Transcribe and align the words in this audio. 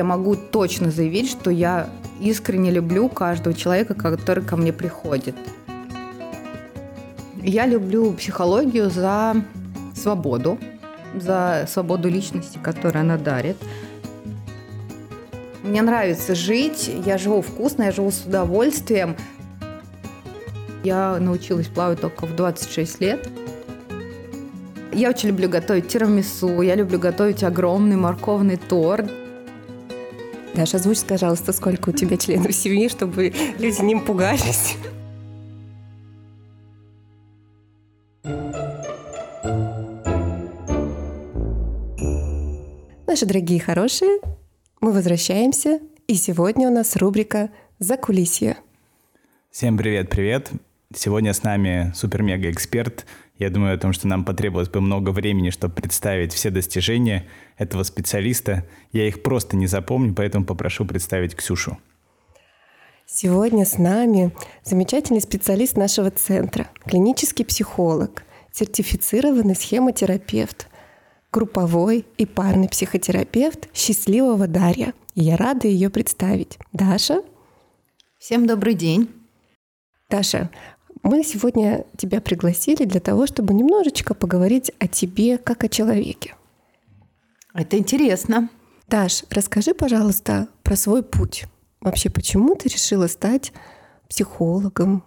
Я 0.00 0.04
могу 0.04 0.34
точно 0.34 0.90
заявить, 0.90 1.30
что 1.30 1.50
я 1.50 1.90
искренне 2.22 2.70
люблю 2.70 3.10
каждого 3.10 3.54
человека, 3.54 3.92
который 3.92 4.42
ко 4.42 4.56
мне 4.56 4.72
приходит. 4.72 5.34
Я 7.42 7.66
люблю 7.66 8.10
психологию 8.14 8.88
за 8.88 9.36
свободу, 9.94 10.58
за 11.14 11.66
свободу 11.68 12.08
личности, 12.08 12.58
которую 12.62 13.02
она 13.02 13.18
дарит. 13.18 13.58
Мне 15.62 15.82
нравится 15.82 16.34
жить, 16.34 16.90
я 17.04 17.18
живу 17.18 17.42
вкусно, 17.42 17.82
я 17.82 17.92
живу 17.92 18.10
с 18.10 18.24
удовольствием. 18.24 19.16
Я 20.82 21.18
научилась 21.18 21.66
плавать 21.66 22.00
только 22.00 22.24
в 22.24 22.34
26 22.34 23.00
лет. 23.02 23.28
Я 24.94 25.10
очень 25.10 25.28
люблю 25.28 25.50
готовить 25.50 25.88
тирамису, 25.88 26.62
я 26.62 26.74
люблю 26.74 26.98
готовить 26.98 27.44
огромный 27.44 27.96
морковный 27.96 28.56
торт. 28.56 29.19
Даша, 30.54 30.76
озвучь, 30.76 31.04
пожалуйста, 31.04 31.52
сколько 31.52 31.90
у 31.90 31.92
тебя 31.92 32.16
членов 32.16 32.52
семьи, 32.52 32.88
чтобы 32.88 33.32
люди 33.58 33.80
не 33.82 33.96
пугались. 33.96 34.76
Наши 43.06 43.26
дорогие 43.26 43.60
хорошие, 43.60 44.18
мы 44.80 44.92
возвращаемся, 44.92 45.80
и 46.06 46.14
сегодня 46.14 46.68
у 46.68 46.72
нас 46.72 46.96
рубрика 46.96 47.50
«За 47.78 47.96
кулисье». 47.96 48.56
Всем 49.50 49.76
привет-привет! 49.76 50.50
Сегодня 50.94 51.32
с 51.32 51.42
нами 51.42 51.92
супер-мега-эксперт. 51.94 53.06
Я 53.40 53.48
думаю 53.48 53.74
о 53.74 53.78
том, 53.78 53.94
что 53.94 54.06
нам 54.06 54.26
потребовалось 54.26 54.68
бы 54.68 54.82
много 54.82 55.10
времени, 55.10 55.48
чтобы 55.48 55.74
представить 55.74 56.34
все 56.34 56.50
достижения 56.50 57.26
этого 57.56 57.84
специалиста. 57.84 58.66
Я 58.92 59.08
их 59.08 59.22
просто 59.22 59.56
не 59.56 59.66
запомню, 59.66 60.14
поэтому 60.14 60.44
попрошу 60.44 60.84
представить 60.84 61.34
Ксюшу. 61.34 61.78
Сегодня 63.06 63.64
с 63.64 63.78
нами 63.78 64.30
замечательный 64.62 65.22
специалист 65.22 65.78
нашего 65.78 66.10
центра, 66.10 66.68
клинический 66.84 67.46
психолог, 67.46 68.24
сертифицированный 68.52 69.56
схемотерапевт, 69.56 70.68
групповой 71.32 72.04
и 72.18 72.26
парный 72.26 72.68
психотерапевт 72.68 73.74
счастливого 73.74 74.48
Дарья. 74.48 74.92
И 75.14 75.22
я 75.22 75.38
рада 75.38 75.66
ее 75.66 75.88
представить. 75.88 76.58
Даша? 76.74 77.22
Всем 78.18 78.46
добрый 78.46 78.74
день. 78.74 79.08
Даша, 80.10 80.50
мы 81.02 81.24
сегодня 81.24 81.86
тебя 81.96 82.20
пригласили 82.20 82.84
для 82.84 83.00
того, 83.00 83.26
чтобы 83.26 83.54
немножечко 83.54 84.14
поговорить 84.14 84.72
о 84.78 84.86
тебе 84.86 85.38
как 85.38 85.64
о 85.64 85.68
человеке. 85.68 86.34
Это 87.54 87.78
интересно. 87.78 88.48
Даш, 88.88 89.24
расскажи, 89.30 89.74
пожалуйста, 89.74 90.48
про 90.62 90.76
свой 90.76 91.02
путь. 91.02 91.44
Вообще, 91.80 92.10
почему 92.10 92.54
ты 92.54 92.68
решила 92.68 93.06
стать 93.06 93.52
психологом, 94.08 95.02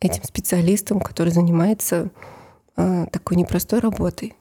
этим 0.00 0.22
специалистом, 0.24 1.00
который 1.00 1.32
занимается 1.32 2.10
э, 2.76 3.06
такой 3.12 3.36
непростой 3.36 3.80
работой? 3.80 4.34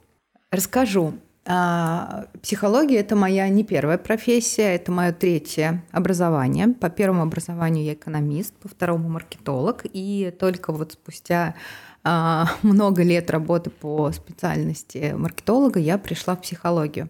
Расскажу. 0.51 1.13
А, 1.47 2.25
психология– 2.41 2.97
это 2.99 3.15
моя 3.15 3.47
не 3.49 3.63
первая 3.63 3.99
профессия, 3.99 4.75
это 4.75 4.91
мое 4.91 5.11
третье 5.11 5.83
образование. 5.91 6.69
По 6.69 6.89
первому 6.89 7.21
образованию 7.21 7.85
я 7.85 7.93
экономист, 7.93 8.53
по 8.55 8.67
второму– 8.67 9.09
маркетолог. 9.09 9.85
И 9.93 10.33
только 10.39 10.73
вот 10.73 10.93
спустя 10.93 11.53
а, 12.03 12.49
много 12.63 13.03
лет 13.03 13.29
работы 13.29 13.69
по 13.69 14.11
специальности 14.11 15.13
маркетолога 15.15 15.79
я 15.79 15.99
пришла 15.99 16.35
в 16.35 16.41
психологию. 16.41 17.09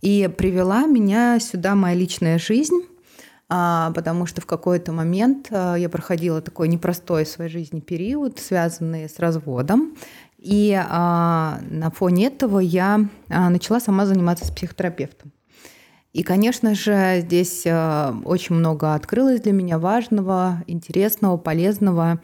И 0.00 0.28
привела 0.36 0.86
меня 0.86 1.38
сюда 1.38 1.76
моя 1.76 1.94
личная 1.94 2.38
жизнь, 2.38 2.82
а, 3.48 3.92
потому 3.92 4.26
что 4.26 4.40
в 4.40 4.46
какой-то 4.46 4.90
момент 4.90 5.50
я 5.52 5.88
проходила 5.88 6.40
такой 6.40 6.66
непростой 6.66 7.24
в 7.24 7.28
своей 7.28 7.50
жизни 7.50 7.78
период, 7.78 8.40
связанный 8.40 9.08
с 9.08 9.20
разводом. 9.20 9.96
И 10.38 10.72
а, 10.72 11.58
на 11.68 11.90
фоне 11.90 12.26
этого 12.26 12.60
я 12.60 13.08
а, 13.28 13.50
начала 13.50 13.80
сама 13.80 14.06
заниматься 14.06 14.44
с 14.44 14.50
психотерапевтом. 14.50 15.32
И, 16.12 16.22
конечно 16.22 16.74
же, 16.74 17.20
здесь 17.22 17.64
а, 17.66 18.16
очень 18.24 18.54
много 18.54 18.94
открылось 18.94 19.40
для 19.40 19.52
меня 19.52 19.78
важного, 19.78 20.62
интересного, 20.66 21.36
полезного. 21.36 22.20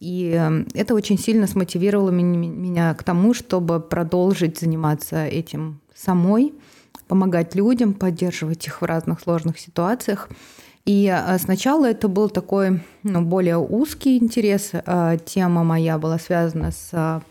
И 0.00 0.34
а, 0.34 0.64
это 0.74 0.94
очень 0.94 1.18
сильно 1.18 1.46
смотивировало 1.46 2.10
меня, 2.10 2.48
меня 2.48 2.94
к 2.94 3.04
тому, 3.04 3.34
чтобы 3.34 3.80
продолжить 3.80 4.58
заниматься 4.58 5.26
этим 5.26 5.80
самой, 5.94 6.54
помогать 7.06 7.54
людям, 7.54 7.92
поддерживать 7.92 8.66
их 8.66 8.80
в 8.80 8.84
разных 8.84 9.20
сложных 9.20 9.58
ситуациях. 9.58 10.30
И 10.84 11.06
а, 11.06 11.38
сначала 11.38 11.84
это 11.84 12.08
был 12.08 12.28
такой 12.28 12.80
ну, 13.02 13.22
более 13.22 13.58
узкий 13.58 14.18
интерес. 14.18 14.70
А, 14.72 15.16
тема 15.18 15.64
моя 15.64 15.98
была 15.98 16.18
связана 16.18 16.72
с 16.72 17.22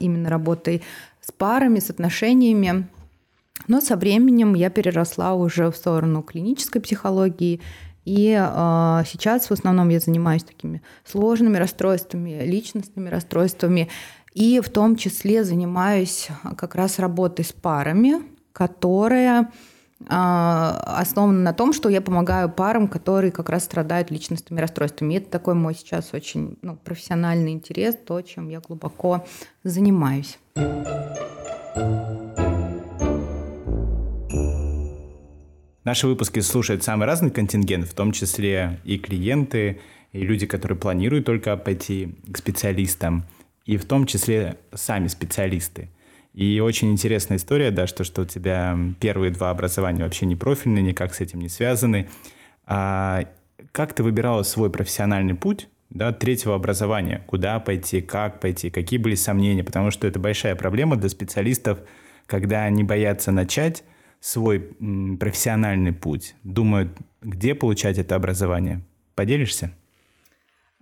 именно 0.00 0.28
работой 0.28 0.82
с 1.20 1.32
парами, 1.32 1.78
с 1.78 1.90
отношениями. 1.90 2.88
Но 3.66 3.80
со 3.80 3.96
временем 3.96 4.54
я 4.54 4.70
переросла 4.70 5.34
уже 5.34 5.70
в 5.70 5.76
сторону 5.76 6.22
клинической 6.22 6.80
психологии, 6.80 7.60
и 8.04 8.30
э, 8.30 9.02
сейчас 9.06 9.50
в 9.50 9.52
основном 9.52 9.90
я 9.90 10.00
занимаюсь 10.00 10.42
такими 10.42 10.80
сложными 11.04 11.58
расстройствами, 11.58 12.42
личностными 12.42 13.10
расстройствами, 13.10 13.90
и 14.32 14.60
в 14.60 14.70
том 14.70 14.96
числе 14.96 15.44
занимаюсь 15.44 16.28
как 16.56 16.74
раз 16.74 16.98
работой 16.98 17.44
с 17.44 17.52
парами, 17.52 18.22
которая 18.52 19.40
а, 19.40 19.50
основана 20.06 21.40
на 21.40 21.52
том, 21.52 21.72
что 21.72 21.88
я 21.88 22.00
помогаю 22.00 22.48
парам, 22.48 22.88
которые 22.88 23.32
как 23.32 23.48
раз 23.48 23.64
страдают 23.64 24.10
личностными 24.10 24.60
расстройствами. 24.60 25.14
И 25.14 25.16
это 25.16 25.30
такой 25.30 25.54
мой 25.54 25.74
сейчас 25.74 26.14
очень 26.14 26.56
ну, 26.62 26.76
профессиональный 26.76 27.52
интерес, 27.52 27.96
то, 28.06 28.20
чем 28.22 28.48
я 28.48 28.60
глубоко 28.60 29.26
занимаюсь. 29.64 30.38
Наши 35.84 36.06
выпуски 36.06 36.40
слушают 36.40 36.84
самый 36.84 37.06
разный 37.06 37.30
контингент, 37.30 37.86
в 37.86 37.94
том 37.94 38.12
числе 38.12 38.78
и 38.84 38.98
клиенты, 38.98 39.80
и 40.12 40.20
люди, 40.20 40.46
которые 40.46 40.78
планируют 40.78 41.24
только 41.24 41.56
пойти 41.56 42.14
к 42.30 42.36
специалистам, 42.38 43.24
и 43.64 43.76
в 43.78 43.84
том 43.86 44.06
числе 44.06 44.58
сами 44.74 45.08
специалисты– 45.08 45.90
и 46.38 46.60
очень 46.60 46.92
интересная 46.92 47.36
история, 47.36 47.72
да, 47.72 47.88
что, 47.88 48.04
что 48.04 48.22
у 48.22 48.24
тебя 48.24 48.78
первые 49.00 49.32
два 49.32 49.50
образования 49.50 50.04
вообще 50.04 50.24
не 50.24 50.36
профильные, 50.36 50.84
никак 50.84 51.12
с 51.12 51.20
этим 51.20 51.40
не 51.40 51.48
связаны. 51.48 52.08
А 52.64 53.24
как 53.72 53.92
ты 53.92 54.04
выбирала 54.04 54.44
свой 54.44 54.70
профессиональный 54.70 55.34
путь 55.34 55.68
да, 55.90 56.12
третьего 56.12 56.54
образования? 56.54 57.24
Куда 57.26 57.58
пойти, 57.58 58.00
как 58.00 58.38
пойти, 58.38 58.70
какие 58.70 59.00
были 59.00 59.16
сомнения? 59.16 59.64
Потому 59.64 59.90
что 59.90 60.06
это 60.06 60.20
большая 60.20 60.54
проблема 60.54 60.94
для 60.94 61.08
специалистов, 61.08 61.80
когда 62.26 62.62
они 62.62 62.84
боятся 62.84 63.32
начать 63.32 63.82
свой 64.20 64.60
профессиональный 65.18 65.92
путь, 65.92 66.36
думают, 66.44 66.96
где 67.20 67.56
получать 67.56 67.98
это 67.98 68.14
образование. 68.14 68.80
Поделишься? 69.16 69.72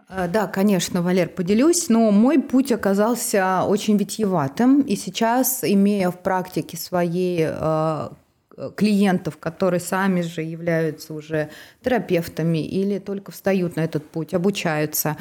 Э, 0.09 0.29
да, 0.29 0.47
конечно, 0.47 1.03
Валер, 1.03 1.29
поделюсь, 1.29 1.89
но 1.89 2.11
мой 2.11 2.41
путь 2.41 2.73
оказался 2.73 3.63
очень 3.65 3.97
витьеватым, 3.97 4.83
и 4.83 4.97
сейчас, 4.97 5.61
имея 5.63 6.11
в 6.11 6.19
практике 6.21 6.77
своей 6.77 7.47
э, 7.49 8.09
клиентов, 8.77 9.37
которые 9.39 9.81
сами 9.81 10.23
же 10.23 10.43
являются 10.43 11.15
уже 11.15 11.51
терапевтами 11.83 12.67
или 12.67 12.99
только 12.99 13.33
встают 13.33 13.77
на 13.77 13.81
этот 13.81 14.09
путь, 14.09 14.33
обучаются, 14.33 15.17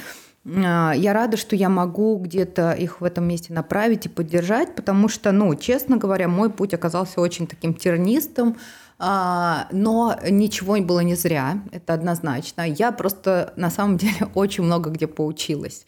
э, 0.45 0.49
я 0.95 1.13
рада, 1.13 1.37
что 1.37 1.55
я 1.55 1.69
могу 1.69 2.17
где-то 2.17 2.73
их 2.73 3.01
в 3.01 3.03
этом 3.03 3.27
месте 3.27 3.53
направить 3.53 4.05
и 4.05 4.09
поддержать, 4.09 4.75
потому 4.75 5.09
что, 5.09 5.31
ну, 5.31 5.55
честно 5.55 5.97
говоря, 5.97 6.27
мой 6.27 6.51
путь 6.51 6.75
оказался 6.75 7.21
очень 7.21 7.47
таким 7.47 7.73
тернистым, 7.73 8.57
но 8.97 10.17
ничего 10.29 10.77
было 10.81 11.01
не 11.01 11.15
зря, 11.15 11.61
это 11.71 11.93
однозначно. 11.93 12.61
Я 12.61 12.91
просто 12.91 13.53
на 13.55 13.69
самом 13.69 13.97
деле 13.97 14.27
очень 14.35 14.63
много 14.63 14.89
где 14.89 15.07
поучилась. 15.07 15.85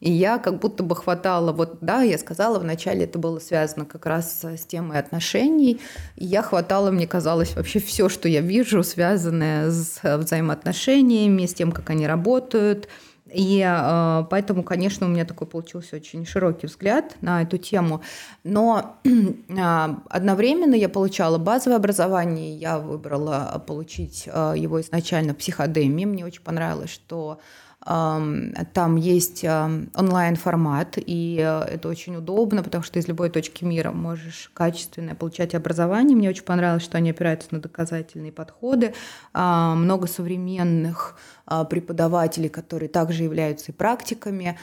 И 0.00 0.10
я 0.10 0.38
как 0.38 0.60
будто 0.60 0.82
бы 0.82 0.96
хватала, 0.96 1.52
вот 1.52 1.78
да, 1.82 2.00
я 2.00 2.16
сказала, 2.16 2.58
вначале 2.58 3.04
это 3.04 3.18
было 3.18 3.38
связано 3.38 3.84
как 3.84 4.06
раз 4.06 4.42
с 4.42 4.64
темой 4.64 4.98
отношений. 4.98 5.78
И 6.16 6.24
я 6.24 6.42
хватала, 6.42 6.90
мне 6.90 7.06
казалось, 7.06 7.54
вообще 7.54 7.80
все, 7.80 8.08
что 8.08 8.26
я 8.26 8.40
вижу, 8.40 8.82
связанное 8.82 9.70
с 9.70 10.00
взаимоотношениями, 10.02 11.44
с 11.44 11.52
тем, 11.52 11.70
как 11.70 11.90
они 11.90 12.06
работают– 12.06 12.88
и 13.32 13.64
э, 13.66 14.24
поэтому, 14.28 14.62
конечно, 14.62 15.06
у 15.06 15.10
меня 15.10 15.24
такой 15.24 15.46
получился 15.46 15.96
очень 15.96 16.26
широкий 16.26 16.66
взгляд 16.66 17.16
на 17.20 17.42
эту 17.42 17.58
тему. 17.58 18.02
Но 18.44 18.96
э, 19.04 19.08
одновременно 20.08 20.74
я 20.74 20.88
получала 20.88 21.38
базовое 21.38 21.76
образование, 21.76 22.56
я 22.56 22.78
выбрала 22.78 23.62
получить 23.66 24.24
э, 24.26 24.54
его 24.56 24.80
изначально 24.80 25.34
в 25.34 25.36
психодемии. 25.36 26.04
Мне 26.04 26.24
очень 26.24 26.42
понравилось, 26.42 26.90
что 26.90 27.40
Там 27.84 28.96
есть 28.96 29.42
онлайн-формат, 29.42 30.98
и 30.98 31.40
э, 31.42 31.62
это 31.62 31.88
очень 31.88 32.14
удобно, 32.16 32.62
потому 32.62 32.84
что 32.84 32.98
из 32.98 33.08
любой 33.08 33.30
точки 33.30 33.64
мира 33.64 33.90
можешь 33.90 34.50
качественное 34.52 35.14
получать 35.14 35.54
образование. 35.54 36.14
Мне 36.14 36.28
очень 36.28 36.44
понравилось, 36.44 36.82
что 36.82 36.98
они 36.98 37.10
опираются 37.10 37.48
на 37.52 37.60
доказательные 37.60 38.32
подходы. 38.32 38.92
Много 39.32 40.06
современных 40.08 41.16
а, 41.46 41.64
преподавателей, 41.64 42.50
которые 42.50 42.90
также 42.90 43.22
являются 43.22 43.72
и 43.72 43.74
практиками. 43.74 44.58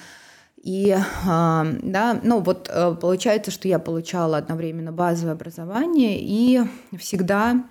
И 0.62 0.96
да, 1.26 2.20
ну 2.24 2.40
вот 2.40 2.70
э, 2.72 2.96
получается, 3.00 3.52
что 3.52 3.68
я 3.68 3.80
получала 3.80 4.38
одновременно 4.38 4.92
базовое 4.92 5.34
образование 5.34 6.18
и 6.20 6.62
всегда 6.98 7.64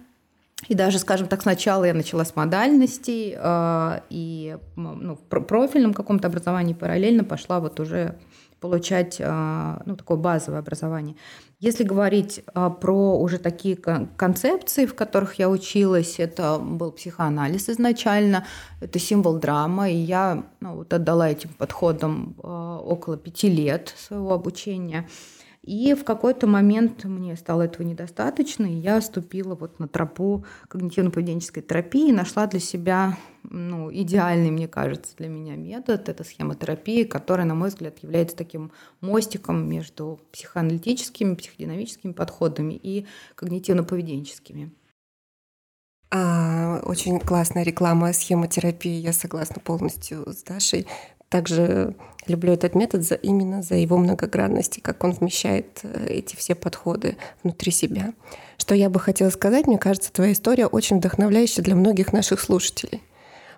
и 0.69 0.75
даже, 0.75 0.99
скажем 0.99 1.29
так, 1.29 1.43
сначала 1.43 1.85
я 1.85 1.95
начала 1.95 2.25
с 2.25 2.35
модальностей 2.35 3.35
э, 3.37 4.01
и 4.09 4.57
ну, 4.77 5.15
в 5.15 5.21
профильном 5.21 5.93
каком-то 5.93 6.29
образовании 6.29 6.73
параллельно 6.73 7.25
пошла 7.25 7.61
вот 7.61 7.79
уже 7.79 8.17
получать 8.59 9.17
э, 9.21 9.79
ну, 9.85 9.97
такое 9.97 10.17
базовое 10.17 10.61
образование. 10.61 11.15
Если 11.61 11.85
говорить 11.85 12.43
э, 12.55 12.71
про 12.81 13.19
уже 13.19 13.39
такие 13.39 13.77
концепции, 13.77 14.87
в 14.87 14.95
которых 14.95 15.35
я 15.35 15.51
училась, 15.51 16.19
это 16.19 16.59
был 16.59 16.91
психоанализ 16.91 17.69
изначально, 17.69 18.47
это 18.81 18.99
символ 18.99 19.39
драма, 19.39 19.91
и 19.91 19.97
я 19.97 20.45
ну, 20.61 20.77
вот 20.77 20.93
отдала 20.93 21.29
этим 21.29 21.51
подходам 21.51 22.35
э, 22.43 22.47
около 22.47 23.19
пяти 23.19 23.51
лет 23.51 23.95
своего 23.97 24.33
обучения. 24.33 25.07
И 25.67 25.95
в 25.95 26.05
какой-то 26.05 26.47
момент 26.47 27.05
мне 27.05 27.35
стало 27.35 27.63
этого 27.63 27.85
недостаточно, 27.85 28.67
и 28.67 28.77
я 28.77 29.01
ступила 29.01 29.57
вот 29.57 29.81
на 29.81 29.89
тропу 29.89 30.45
когнитивно-поведенческой 30.69 31.63
терапии 31.63 32.11
и 32.11 32.13
нашла 32.13 32.47
для 32.47 32.61
себя 32.61 33.19
ну, 33.43 33.93
идеальный, 33.93 34.53
мне 34.53 34.69
кажется, 34.69 35.17
для 35.17 35.29
меня 35.29 35.57
метод. 35.57 36.09
Это 36.09 36.23
схемотерапия, 36.23 37.05
которая, 37.05 37.47
на 37.47 37.57
мой 37.57 37.71
взгляд, 37.71 37.99
является 37.99 38.37
таким 38.37 38.71
мостиком 39.01 39.69
между 39.69 40.21
психоаналитическими, 40.31 41.35
психодинамическими 41.35 42.13
подходами 42.13 42.75
и 42.75 43.05
когнитивно-поведенческими. 43.35 44.71
А, 46.13 46.81
очень 46.85 47.19
классная 47.19 47.65
реклама 47.65 48.13
схемотерапии, 48.13 49.01
я 49.01 49.13
согласна 49.13 49.61
полностью 49.61 50.25
с 50.33 50.45
Дашей. 50.45 50.87
Также 51.29 51.95
люблю 52.27 52.53
этот 52.53 52.75
метод 52.75 53.03
за, 53.03 53.15
именно 53.17 53.63
за 53.63 53.75
его 53.75 53.97
многогранность 53.99 54.79
и 54.79 54.81
как 54.81 55.03
он 55.05 55.13
вмещает 55.13 55.81
э, 55.83 56.07
эти 56.09 56.37
все 56.37 56.55
подходы 56.55 57.17
внутри 57.43 57.73
себя. 57.73 58.15
Что 58.59 58.75
я 58.75 58.91
бы 58.91 59.01
хотела 59.01 59.31
сказать, 59.31 59.67
мне 59.67 59.79
кажется, 59.79 60.13
твоя 60.13 60.33
история 60.33 60.67
очень 60.67 60.99
вдохновляющая 60.99 61.65
для 61.65 61.75
многих 61.75 62.13
наших 62.13 62.41
слушателей. 62.41 63.03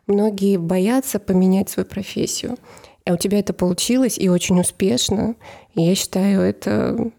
Многие 0.06 0.56
боятся 0.56 1.19
поменять 1.19 1.69
свою 1.69 1.87
профессию. 1.87 2.56
А 3.05 3.12
у 3.12 3.17
тебя 3.17 3.38
это 3.38 3.53
получилось 3.53 4.19
и 4.19 4.29
очень 4.29 4.61
успешно. 4.61 5.35
И 5.75 5.82
я 5.82 5.94
считаю, 5.94 6.41
это 6.41 7.11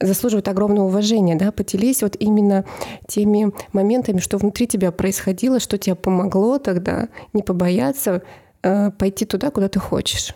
заслуживает 0.00 0.48
огромного 0.48 0.86
уважения, 0.86 1.36
да, 1.36 1.52
поделись 1.52 2.02
вот 2.02 2.16
именно 2.18 2.64
теми 3.06 3.52
моментами, 3.72 4.18
что 4.18 4.38
внутри 4.38 4.66
тебя 4.66 4.92
происходило, 4.92 5.60
что 5.60 5.76
тебе 5.76 5.94
помогло 5.94 6.58
тогда 6.58 7.08
не 7.32 7.42
побояться 7.42 8.22
Э, 8.22 8.22
пойти 8.62 9.24
туда, 9.24 9.50
куда 9.50 9.68
ты 9.68 9.78
хочешь. 9.78 10.34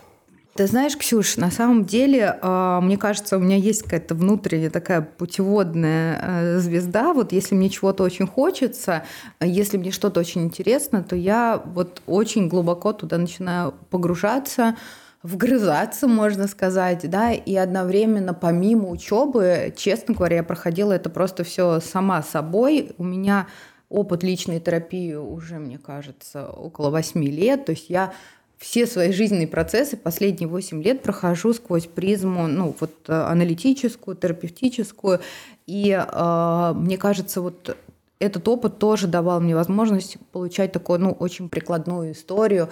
Ты 0.55 0.67
знаешь, 0.67 0.95
Ксюш, 0.95 1.35
на 1.35 1.51
самом 1.51 1.83
деле, 1.83 2.39
а, 2.41 2.79
мне 2.79 2.97
кажется, 2.97 3.35
у 3.35 3.41
меня 3.41 3.57
есть 3.57 3.83
какая-то 3.83 4.15
внутренняя 4.15 4.69
такая 4.69 5.01
путеводная 5.01 6.19
э, 6.21 6.59
звезда. 6.59 7.11
Вот 7.11 7.33
если 7.33 7.55
мне 7.55 7.69
чего-то 7.69 8.03
очень 8.03 8.25
хочется, 8.25 9.03
если 9.41 9.75
мне 9.75 9.91
что-то 9.91 10.21
очень 10.21 10.43
интересно, 10.45 11.03
то 11.03 11.13
я 11.17 11.61
вот 11.65 12.01
очень 12.07 12.47
глубоко 12.47 12.93
туда 12.93 13.17
начинаю 13.17 13.73
погружаться, 13.89 14.77
вгрызаться, 15.23 16.07
можно 16.07 16.47
сказать, 16.47 17.09
да, 17.09 17.33
и 17.33 17.53
одновременно 17.55 18.33
помимо 18.33 18.87
учебы, 18.87 19.73
честно 19.75 20.13
говоря, 20.13 20.37
я 20.37 20.43
проходила 20.43 20.93
это 20.93 21.09
просто 21.09 21.43
все 21.43 21.81
сама 21.81 22.23
собой. 22.23 22.93
У 22.97 23.03
меня 23.03 23.47
опыт 23.89 24.23
личной 24.23 24.59
терапии 24.59 25.13
уже, 25.13 25.59
мне 25.59 25.77
кажется, 25.77 26.47
около 26.49 26.89
8 26.89 27.23
лет. 27.23 27.65
То 27.65 27.71
есть 27.71 27.89
я 27.89 28.13
все 28.57 28.87
свои 28.87 29.11
жизненные 29.11 29.47
процессы 29.47 29.97
последние 29.97 30.47
8 30.47 30.81
лет 30.81 31.01
прохожу 31.01 31.53
сквозь 31.53 31.85
призму, 31.85 32.47
ну, 32.47 32.75
вот 32.79 32.91
э, 33.07 33.13
аналитическую, 33.13 34.15
терапевтическую. 34.15 35.19
И 35.67 35.91
э, 35.91 36.73
мне 36.75 36.97
кажется, 36.97 37.41
вот 37.41 37.77
этот 38.19 38.47
опыт 38.47 38.79
тоже 38.79 39.07
давал 39.07 39.41
мне 39.41 39.55
возможность 39.55 40.17
получать 40.31 40.71
такую, 40.71 40.99
ну, 40.99 41.11
очень 41.11 41.49
прикладную 41.49 42.13
историю, 42.13 42.69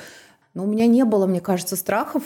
но 0.54 0.64
у 0.64 0.68
меня 0.68 0.86
не 0.86 1.04
было, 1.04 1.26
мне 1.26 1.42
кажется, 1.42 1.76
страхов. 1.76 2.24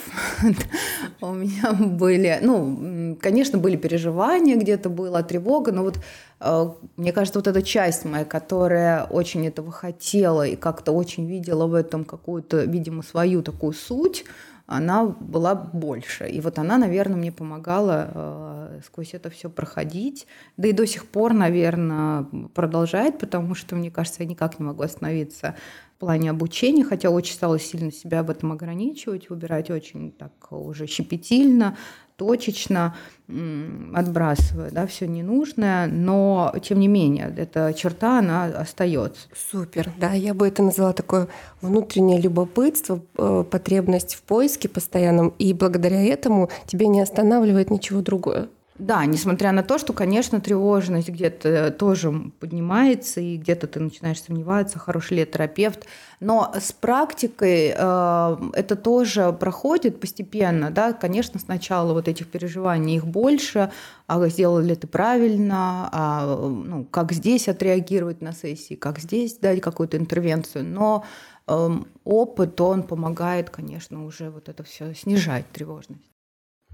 у 1.21 1.31
меня 1.33 1.71
были, 1.73 2.39
ну, 2.41 3.17
конечно, 3.21 3.57
были 3.57 3.77
переживания, 3.77 4.57
где-то 4.57 4.89
была 4.89 5.23
тревога, 5.23 5.71
но 5.71 5.83
вот 5.83 5.99
э, 6.41 6.69
мне 6.97 7.13
кажется, 7.13 7.39
вот 7.39 7.47
эта 7.47 7.61
часть 7.61 8.03
моя, 8.03 8.25
которая 8.25 9.05
очень 9.05 9.47
этого 9.47 9.71
хотела 9.71 10.45
и 10.45 10.57
как-то 10.57 10.91
очень 10.91 11.25
видела 11.25 11.67
в 11.67 11.73
этом 11.73 12.03
какую-то, 12.03 12.63
видимо, 12.65 13.01
свою 13.01 13.41
такую 13.41 13.71
суть, 13.73 14.25
она 14.67 15.05
была 15.05 15.55
больше. 15.55 16.27
И 16.27 16.41
вот 16.41 16.59
она, 16.59 16.77
наверное, 16.77 17.15
мне 17.15 17.31
помогала 17.31 18.11
э, 18.13 18.81
сквозь 18.85 19.13
это 19.13 19.29
все 19.29 19.49
проходить. 19.49 20.27
Да 20.57 20.67
и 20.67 20.73
до 20.73 20.85
сих 20.85 21.07
пор, 21.07 21.33
наверное, 21.33 22.25
продолжает, 22.53 23.17
потому 23.17 23.55
что, 23.55 23.77
мне 23.77 23.89
кажется, 23.89 24.23
я 24.23 24.29
никак 24.29 24.59
не 24.59 24.65
могу 24.65 24.83
остановиться 24.83 25.55
в 25.95 25.99
плане 26.01 26.31
обучения, 26.31 26.83
хотя 26.83 27.09
очень 27.09 27.33
стала 27.33 27.57
сильно 27.57 27.93
себя 27.93 28.23
в 28.23 28.29
этом 28.29 28.51
ограничивать, 28.51 29.29
выбирать 29.29 29.71
очень 29.71 30.11
так 30.11 30.51
уже 30.51 30.85
щепетильно, 30.85 31.77
точечно, 32.17 32.95
отбрасывая 33.27 34.71
да, 34.71 34.87
все 34.87 35.07
ненужное, 35.07 35.87
но 35.87 36.53
тем 36.61 36.79
не 36.79 36.87
менее, 36.87 37.33
эта 37.37 37.73
черта, 37.73 38.19
она 38.19 38.45
остается. 38.45 39.27
Супер, 39.51 39.91
да, 39.99 40.13
я 40.13 40.33
бы 40.33 40.47
это 40.47 40.63
назвала 40.63 40.93
такое 40.93 41.27
внутреннее 41.61 42.19
любопытство, 42.19 43.01
э, 43.17 43.43
потребность 43.49 44.15
в 44.15 44.23
поиске 44.23 44.67
постоянном, 44.67 45.29
и 45.37 45.53
благодаря 45.53 46.03
этому 46.03 46.49
тебя 46.65 46.87
не 46.87 47.01
останавливает 47.01 47.69
ничего 47.69 48.01
другое. 48.01 48.49
Да, 48.79 49.03
несмотря 49.05 49.51
на 49.51 49.63
то, 49.63 49.79
что, 49.79 49.91
конечно, 49.91 50.39
тревожность 50.39 51.09
где-то 51.09 51.71
тоже 51.71 52.11
поднимается, 52.39 53.19
и 53.19 53.37
где-то 53.37 53.65
ты 53.65 53.79
начинаешь 53.79 54.21
сомневаться, 54.21 54.77
хороший 54.77 55.17
ли 55.17 55.25
терапевт. 55.25 55.87
Но 56.19 56.53
с 56.55 56.73
практикой 56.73 57.73
э, 57.75 58.37
это 58.53 58.75
тоже 58.75 59.33
проходит 59.33 59.99
постепенно. 59.99 60.69
Да? 60.69 60.93
Конечно, 60.93 61.39
сначала 61.39 61.93
вот 61.93 62.07
этих 62.07 62.27
переживаний 62.27 62.97
их 62.97 63.07
больше, 63.07 63.71
а 64.05 64.27
сделал 64.29 64.59
ли 64.59 64.75
ты 64.75 64.85
правильно, 64.85 65.89
а, 65.91 66.47
ну, 66.47 66.85
как 66.85 67.13
здесь 67.13 67.47
отреагировать 67.47 68.21
на 68.21 68.31
сессии, 68.31 68.75
как 68.75 68.99
здесь 68.99 69.37
дать 69.39 69.59
какую-то 69.59 69.97
интервенцию. 69.97 70.65
Но 70.65 71.03
э, 71.47 71.69
опыт, 72.03 72.61
он 72.61 72.83
помогает, 72.83 73.49
конечно, 73.49 74.05
уже 74.05 74.29
вот 74.29 74.49
это 74.49 74.63
все 74.63 74.93
снижать 74.93 75.51
тревожность. 75.51 76.16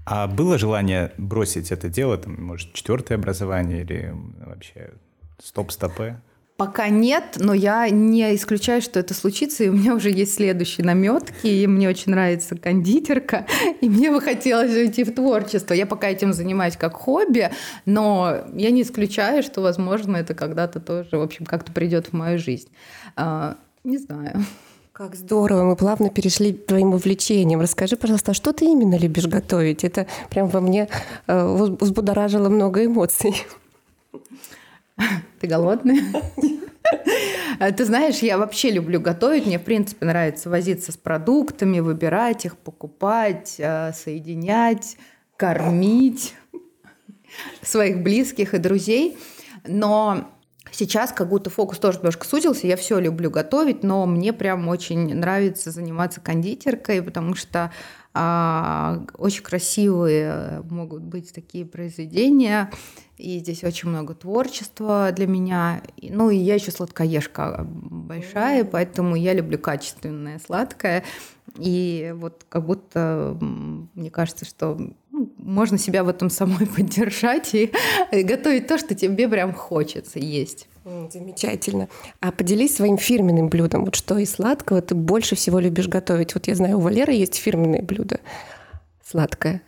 А 0.06 0.26
было 0.26 0.58
желание 0.58 1.12
бросить 1.16 1.72
это 1.72 1.88
дело, 1.88 2.18
там, 2.18 2.42
может, 2.42 2.72
четвертое 2.74 3.14
образование 3.14 3.82
или 3.82 4.14
вообще 4.44 4.90
стоп-стопы? 5.42 6.16
Пока 6.56 6.88
нет, 6.88 7.38
но 7.40 7.52
я 7.52 7.88
не 7.90 8.32
исключаю, 8.36 8.80
что 8.80 9.00
это 9.00 9.12
случится, 9.12 9.64
и 9.64 9.68
у 9.68 9.72
меня 9.72 9.92
уже 9.92 10.10
есть 10.10 10.34
следующие 10.34 10.86
наметки, 10.86 11.48
и 11.48 11.66
мне 11.66 11.88
очень 11.88 12.12
нравится 12.12 12.54
кондитерка, 12.56 13.46
и 13.80 13.88
мне 13.88 14.12
бы 14.12 14.20
хотелось 14.20 14.72
уйти 14.72 15.02
в 15.02 15.12
творчество. 15.12 15.74
Я 15.74 15.84
пока 15.84 16.06
этим 16.08 16.32
занимаюсь 16.32 16.76
как 16.76 16.94
хобби, 16.94 17.50
но 17.86 18.44
я 18.54 18.70
не 18.70 18.82
исключаю, 18.82 19.42
что, 19.42 19.62
возможно, 19.62 20.16
это 20.16 20.34
когда-то 20.34 20.78
тоже, 20.78 21.18
в 21.18 21.22
общем, 21.22 21.44
как-то 21.44 21.72
придет 21.72 22.08
в 22.08 22.12
мою 22.12 22.38
жизнь. 22.38 22.68
А, 23.16 23.56
не 23.82 23.98
знаю. 23.98 24.44
Как 24.94 25.16
здорово, 25.16 25.64
мы 25.64 25.74
плавно 25.74 26.08
перешли 26.08 26.52
к 26.52 26.66
твоим 26.66 26.94
увлечениям. 26.94 27.60
Расскажи, 27.60 27.96
пожалуйста, 27.96 28.30
а 28.30 28.34
что 28.34 28.52
ты 28.52 28.66
именно 28.66 28.96
любишь 28.96 29.26
готовить? 29.26 29.82
Это 29.82 30.06
прям 30.30 30.46
во 30.46 30.60
мне 30.60 30.88
э, 31.26 31.66
взбудоражило 31.80 32.48
много 32.48 32.84
эмоций. 32.84 33.44
Ты 35.40 35.48
голодный? 35.48 36.00
Ты 37.76 37.84
знаешь, 37.84 38.18
я 38.18 38.38
вообще 38.38 38.70
люблю 38.70 39.00
готовить. 39.00 39.46
Мне, 39.46 39.58
в 39.58 39.64
принципе, 39.64 40.06
нравится 40.06 40.48
возиться 40.48 40.92
с 40.92 40.96
продуктами, 40.96 41.80
выбирать 41.80 42.44
их, 42.44 42.56
покупать, 42.56 43.56
э, 43.58 43.92
соединять, 43.94 44.96
кормить 45.36 46.36
своих 47.62 48.00
близких 48.00 48.54
и 48.54 48.58
друзей. 48.58 49.18
Но 49.66 50.30
Сейчас 50.76 51.12
как 51.12 51.28
будто 51.28 51.50
фокус 51.50 51.78
тоже 51.78 51.98
немножко 51.98 52.26
сузился. 52.26 52.66
Я 52.66 52.76
все 52.76 52.98
люблю 52.98 53.30
готовить, 53.30 53.84
но 53.84 54.06
мне 54.06 54.32
прям 54.32 54.66
очень 54.66 55.14
нравится 55.14 55.70
заниматься 55.70 56.20
кондитеркой, 56.20 57.00
потому 57.00 57.36
что 57.36 57.70
а, 58.12 59.04
очень 59.16 59.44
красивые 59.44 60.64
могут 60.68 61.02
быть 61.02 61.32
такие 61.32 61.64
произведения. 61.64 62.72
И 63.18 63.38
здесь 63.38 63.62
очень 63.62 63.88
много 63.88 64.14
творчества 64.14 65.12
для 65.12 65.28
меня. 65.28 65.80
Ну 66.02 66.30
и 66.30 66.36
я 66.38 66.54
еще 66.54 66.72
сладкоежка 66.72 67.64
большая, 67.64 68.64
поэтому 68.64 69.14
я 69.14 69.32
люблю 69.32 69.60
качественное 69.60 70.40
сладкое. 70.44 71.04
И 71.56 72.12
вот 72.16 72.44
как 72.48 72.66
будто 72.66 73.38
мне 73.40 74.10
кажется, 74.10 74.44
что 74.44 74.76
можно 75.38 75.78
себя 75.78 76.04
в 76.04 76.08
этом 76.08 76.30
самой 76.30 76.66
поддержать 76.76 77.54
и 77.54 77.70
готовить 78.12 78.66
то, 78.66 78.78
что 78.78 78.94
тебе 78.94 79.28
прям 79.28 79.52
хочется 79.52 80.18
есть. 80.18 80.68
Замечательно. 80.84 81.88
А 82.20 82.30
поделись 82.30 82.76
своим 82.76 82.98
фирменным 82.98 83.48
блюдом. 83.48 83.84
Вот 83.86 83.94
что 83.94 84.18
из 84.18 84.32
сладкого 84.32 84.82
ты 84.82 84.94
больше 84.94 85.34
всего 85.34 85.58
любишь 85.58 85.88
готовить? 85.88 86.34
Вот 86.34 86.46
я 86.46 86.54
знаю, 86.54 86.76
у 86.76 86.80
Валеры 86.80 87.12
есть 87.12 87.36
фирменное 87.36 87.82
блюдо 87.82 88.20
сладкое. 89.04 89.62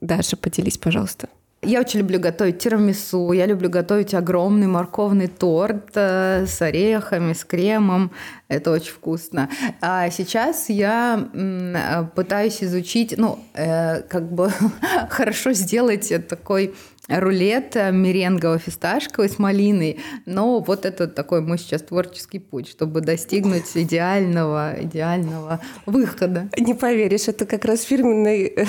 Даша, 0.00 0.36
поделись, 0.36 0.78
пожалуйста. 0.78 1.28
Я 1.66 1.80
очень 1.80 1.98
люблю 1.98 2.20
готовить 2.20 2.60
тирамису, 2.60 3.32
я 3.32 3.44
люблю 3.44 3.68
готовить 3.68 4.14
огромный 4.14 4.68
морковный 4.68 5.26
торт 5.26 5.90
э, 5.96 6.46
с 6.46 6.62
орехами, 6.62 7.32
с 7.32 7.44
кремом. 7.44 8.12
Это 8.46 8.70
очень 8.70 8.92
вкусно. 8.92 9.50
А 9.80 10.08
сейчас 10.10 10.68
я 10.68 11.28
э, 11.34 12.04
пытаюсь 12.14 12.62
изучить, 12.62 13.14
ну, 13.16 13.40
э, 13.54 14.02
как 14.02 14.30
бы 14.30 14.52
хорошо 15.10 15.54
сделать 15.54 16.12
такой 16.28 16.72
рулет 17.08 17.76
э, 17.76 17.90
меренгово-фисташковый 17.92 19.28
с 19.28 19.38
малиной. 19.38 19.98
Но 20.24 20.60
вот 20.60 20.84
это 20.84 21.06
такой 21.06 21.40
мой 21.40 21.58
сейчас 21.58 21.82
творческий 21.82 22.38
путь, 22.38 22.68
чтобы 22.68 23.00
достигнуть 23.00 23.64
идеального, 23.74 24.74
идеального 24.82 25.60
выхода. 25.86 26.48
Не 26.56 26.74
поверишь, 26.74 27.28
это 27.28 27.46
как 27.46 27.64
раз 27.64 27.82
фирменный 27.82 28.46
э, 28.46 28.64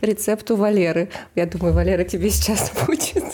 рецепт 0.00 0.50
у 0.50 0.56
Валеры. 0.56 1.10
Я 1.34 1.46
думаю, 1.46 1.74
Валера 1.74 2.04
тебе 2.04 2.30
сейчас 2.30 2.72
будет. 2.86 3.24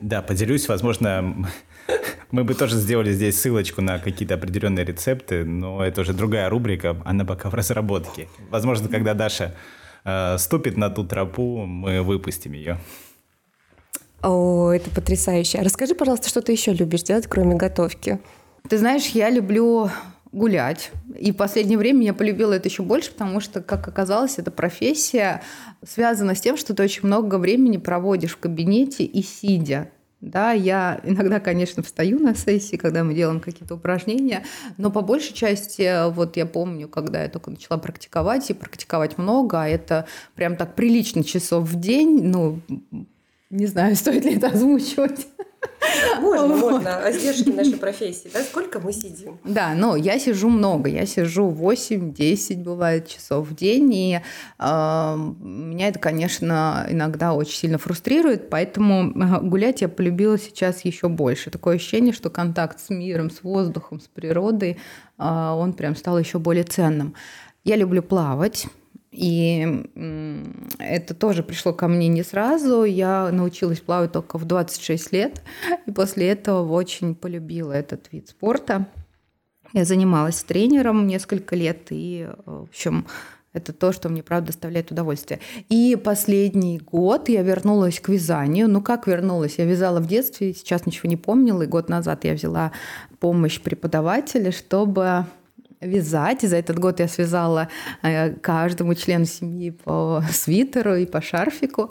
Да, 0.00 0.22
поделюсь, 0.22 0.68
возможно, 0.68 1.46
мы 2.30 2.44
бы 2.44 2.54
тоже 2.54 2.76
сделали 2.76 3.12
здесь 3.12 3.40
ссылочку 3.40 3.82
на 3.82 3.98
какие-то 3.98 4.34
определенные 4.34 4.84
рецепты, 4.84 5.44
но 5.44 5.84
это 5.84 6.00
уже 6.00 6.12
другая 6.14 6.48
рубрика, 6.48 6.96
она 7.04 7.24
пока 7.24 7.50
в 7.50 7.54
разработке. 7.54 8.28
Возможно, 8.50 8.88
когда 8.88 9.12
Даша 9.12 9.54
э, 10.04 10.38
ступит 10.38 10.76
на 10.78 10.88
ту 10.88 11.04
тропу, 11.04 11.66
мы 11.66 12.02
выпустим 12.02 12.52
ее. 12.52 12.78
О, 14.22 14.70
это 14.70 14.90
потрясающе. 14.90 15.58
А 15.58 15.64
расскажи, 15.64 15.94
пожалуйста, 15.94 16.28
что 16.28 16.42
ты 16.42 16.52
еще 16.52 16.72
любишь 16.72 17.02
делать, 17.02 17.26
кроме 17.26 17.54
готовки? 17.54 18.18
Ты 18.68 18.78
знаешь, 18.78 19.06
я 19.08 19.30
люблю 19.30 19.90
гулять. 20.32 20.90
И 21.18 21.32
в 21.32 21.36
последнее 21.36 21.78
время 21.78 22.04
я 22.04 22.14
полюбила 22.14 22.52
это 22.52 22.68
еще 22.68 22.82
больше, 22.82 23.12
потому 23.12 23.40
что, 23.40 23.62
как 23.62 23.86
оказалось, 23.88 24.38
эта 24.38 24.50
профессия 24.50 25.42
связана 25.86 26.34
с 26.34 26.40
тем, 26.40 26.56
что 26.56 26.74
ты 26.74 26.82
очень 26.82 27.06
много 27.06 27.36
времени 27.36 27.76
проводишь 27.76 28.32
в 28.32 28.38
кабинете 28.38 29.04
и 29.04 29.22
сидя. 29.22 29.90
Да, 30.22 30.52
я 30.52 31.00
иногда, 31.04 31.40
конечно, 31.40 31.82
встаю 31.82 32.18
на 32.18 32.34
сессии, 32.34 32.76
когда 32.76 33.04
мы 33.04 33.14
делаем 33.14 33.38
какие-то 33.38 33.74
упражнения, 33.74 34.44
но 34.78 34.90
по 34.90 35.02
большей 35.02 35.34
части, 35.34 36.10
вот 36.10 36.36
я 36.38 36.46
помню, 36.46 36.88
когда 36.88 37.22
я 37.22 37.28
только 37.28 37.50
начала 37.50 37.78
практиковать, 37.78 38.50
и 38.50 38.54
практиковать 38.54 39.18
много, 39.18 39.62
а 39.62 39.68
это 39.68 40.06
прям 40.34 40.56
так 40.56 40.74
прилично 40.74 41.22
часов 41.22 41.68
в 41.68 41.78
день, 41.78 42.24
ну, 42.24 42.60
не 43.50 43.66
знаю, 43.66 43.96
стоит 43.96 44.24
ли 44.24 44.36
это 44.36 44.48
озвучивать. 44.48 45.26
Можно, 46.20 46.56
вот. 46.56 46.72
можно. 46.72 47.02
Издержки 47.10 47.50
нашей 47.50 47.76
профессии, 47.76 48.30
да? 48.32 48.42
Сколько 48.42 48.80
мы 48.80 48.92
сидим? 48.92 49.38
Да, 49.44 49.74
но 49.74 49.96
я 49.96 50.18
сижу 50.18 50.48
много. 50.48 50.88
Я 50.88 51.06
сижу 51.06 51.50
8-10, 51.50 52.62
бывает, 52.62 53.08
часов 53.08 53.48
в 53.48 53.54
день. 53.54 53.92
И 53.94 54.20
э, 54.58 55.16
меня 55.40 55.88
это, 55.88 55.98
конечно, 55.98 56.86
иногда 56.88 57.34
очень 57.34 57.56
сильно 57.56 57.78
фрустрирует. 57.78 58.50
Поэтому 58.50 59.10
э, 59.10 59.40
гулять 59.42 59.80
я 59.80 59.88
полюбила 59.88 60.38
сейчас 60.38 60.84
еще 60.84 61.08
больше. 61.08 61.50
Такое 61.50 61.76
ощущение, 61.76 62.12
что 62.12 62.30
контакт 62.30 62.80
с 62.80 62.90
миром, 62.90 63.30
с 63.30 63.42
воздухом, 63.42 64.00
с 64.00 64.08
природой, 64.08 64.78
э, 65.18 65.24
он 65.24 65.72
прям 65.72 65.96
стал 65.96 66.18
еще 66.18 66.38
более 66.38 66.64
ценным. 66.64 67.14
Я 67.64 67.76
люблю 67.76 68.02
плавать. 68.02 68.66
И 69.16 69.86
это 70.78 71.14
тоже 71.14 71.42
пришло 71.42 71.72
ко 71.72 71.88
мне 71.88 72.08
не 72.08 72.22
сразу. 72.22 72.84
Я 72.84 73.30
научилась 73.32 73.80
плавать 73.80 74.12
только 74.12 74.36
в 74.38 74.44
26 74.44 75.12
лет. 75.12 75.42
И 75.86 75.90
после 75.90 76.28
этого 76.28 76.70
очень 76.70 77.14
полюбила 77.14 77.72
этот 77.72 78.12
вид 78.12 78.28
спорта. 78.28 78.86
Я 79.72 79.86
занималась 79.86 80.42
тренером 80.42 81.06
несколько 81.06 81.56
лет. 81.56 81.86
И, 81.88 82.28
в 82.44 82.64
общем, 82.64 83.06
это 83.54 83.72
то, 83.72 83.90
что 83.92 84.10
мне, 84.10 84.22
правда, 84.22 84.48
доставляет 84.48 84.90
удовольствие. 84.90 85.40
И 85.70 85.96
последний 85.96 86.78
год 86.78 87.30
я 87.30 87.40
вернулась 87.40 88.00
к 88.00 88.10
вязанию. 88.10 88.68
Ну, 88.68 88.82
как 88.82 89.06
вернулась? 89.06 89.56
Я 89.56 89.64
вязала 89.64 90.00
в 90.00 90.06
детстве, 90.06 90.52
сейчас 90.52 90.84
ничего 90.84 91.08
не 91.08 91.16
помнила. 91.16 91.62
И 91.62 91.66
год 91.66 91.88
назад 91.88 92.24
я 92.24 92.34
взяла 92.34 92.72
помощь 93.18 93.58
преподавателя, 93.62 94.52
чтобы 94.52 95.24
вязать. 95.80 96.44
И 96.44 96.46
за 96.46 96.56
этот 96.56 96.78
год 96.78 97.00
я 97.00 97.08
связала 97.08 97.68
э, 98.02 98.32
каждому 98.32 98.94
члену 98.94 99.24
семьи 99.24 99.70
по 99.70 100.22
свитеру 100.30 100.96
и 100.96 101.06
по 101.06 101.20
шарфику. 101.20 101.90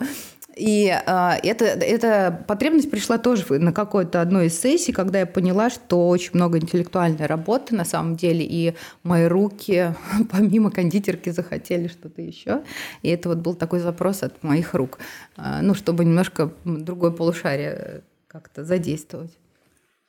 И 0.56 0.86
э, 0.88 1.30
это, 1.42 1.64
эта 1.66 2.44
потребность 2.48 2.90
пришла 2.90 3.18
тоже 3.18 3.44
на 3.58 3.72
какой-то 3.72 4.22
одной 4.22 4.46
из 4.46 4.58
сессий, 4.58 4.92
когда 4.92 5.18
я 5.20 5.26
поняла, 5.26 5.68
что 5.68 6.08
очень 6.08 6.30
много 6.32 6.58
интеллектуальной 6.58 7.26
работы 7.26 7.74
на 7.74 7.84
самом 7.84 8.16
деле, 8.16 8.42
и 8.42 8.74
мои 9.02 9.26
руки, 9.26 9.94
помимо 10.30 10.70
кондитерки, 10.70 11.28
захотели 11.28 11.88
что-то 11.88 12.22
еще. 12.22 12.62
И 13.02 13.10
это 13.10 13.28
вот 13.28 13.38
был 13.38 13.54
такой 13.54 13.80
запрос 13.80 14.22
от 14.22 14.42
моих 14.42 14.72
рук, 14.72 14.98
э, 15.36 15.60
ну, 15.60 15.74
чтобы 15.74 16.06
немножко 16.06 16.50
другое 16.64 17.10
полушарие 17.10 18.02
как-то 18.26 18.64
задействовать. 18.64 19.36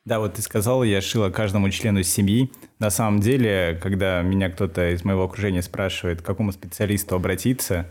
Да, 0.07 0.19
вот 0.19 0.35
ты 0.35 0.41
сказал, 0.41 0.85
я 0.85 1.01
шила 1.01 1.29
каждому 1.31 1.69
члену 1.69 2.01
семьи. 2.01 2.49
На 2.79 2.89
самом 2.89 3.19
деле, 3.19 3.77
когда 3.83 4.21
меня 4.21 4.49
кто-то 4.49 4.93
из 4.93 5.03
моего 5.03 5.25
окружения 5.25 5.61
спрашивает, 5.61 6.21
к 6.21 6.25
какому 6.25 6.53
специалисту 6.53 7.13
обратиться, 7.15 7.87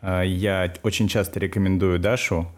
э, 0.00 0.22
я 0.24 0.72
очень 0.82 1.08
часто 1.08 1.40
рекомендую 1.40 1.98
Дашу. 1.98 2.50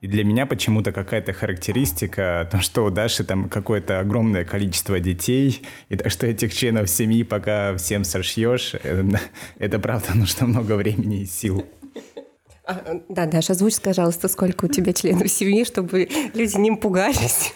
И 0.00 0.08
для 0.08 0.24
меня 0.24 0.46
почему-то 0.46 0.90
какая-то 0.90 1.32
характеристика, 1.32 2.48
то, 2.50 2.60
что 2.60 2.84
у 2.84 2.90
Даши 2.90 3.22
там 3.22 3.48
какое-то 3.48 4.00
огромное 4.00 4.44
количество 4.44 4.98
детей, 4.98 5.62
и 5.88 5.94
так 5.94 6.10
что 6.10 6.26
этих 6.26 6.52
членов 6.52 6.90
семьи 6.90 7.22
пока 7.22 7.76
всем 7.76 8.02
сошьешь, 8.02 8.74
это, 8.74 9.20
это 9.60 9.78
правда 9.78 10.08
нужно 10.16 10.48
много 10.48 10.72
времени 10.72 11.20
и 11.20 11.26
сил. 11.26 11.64
А, 12.66 13.00
да, 13.08 13.26
Даша, 13.26 13.52
озвучь, 13.52 13.80
пожалуйста, 13.80 14.26
сколько 14.28 14.64
у 14.64 14.68
тебя 14.68 14.92
членов 14.92 15.28
семьи, 15.28 15.64
чтобы 15.64 16.08
люди 16.34 16.56
не 16.56 16.72
пугались. 16.72 17.52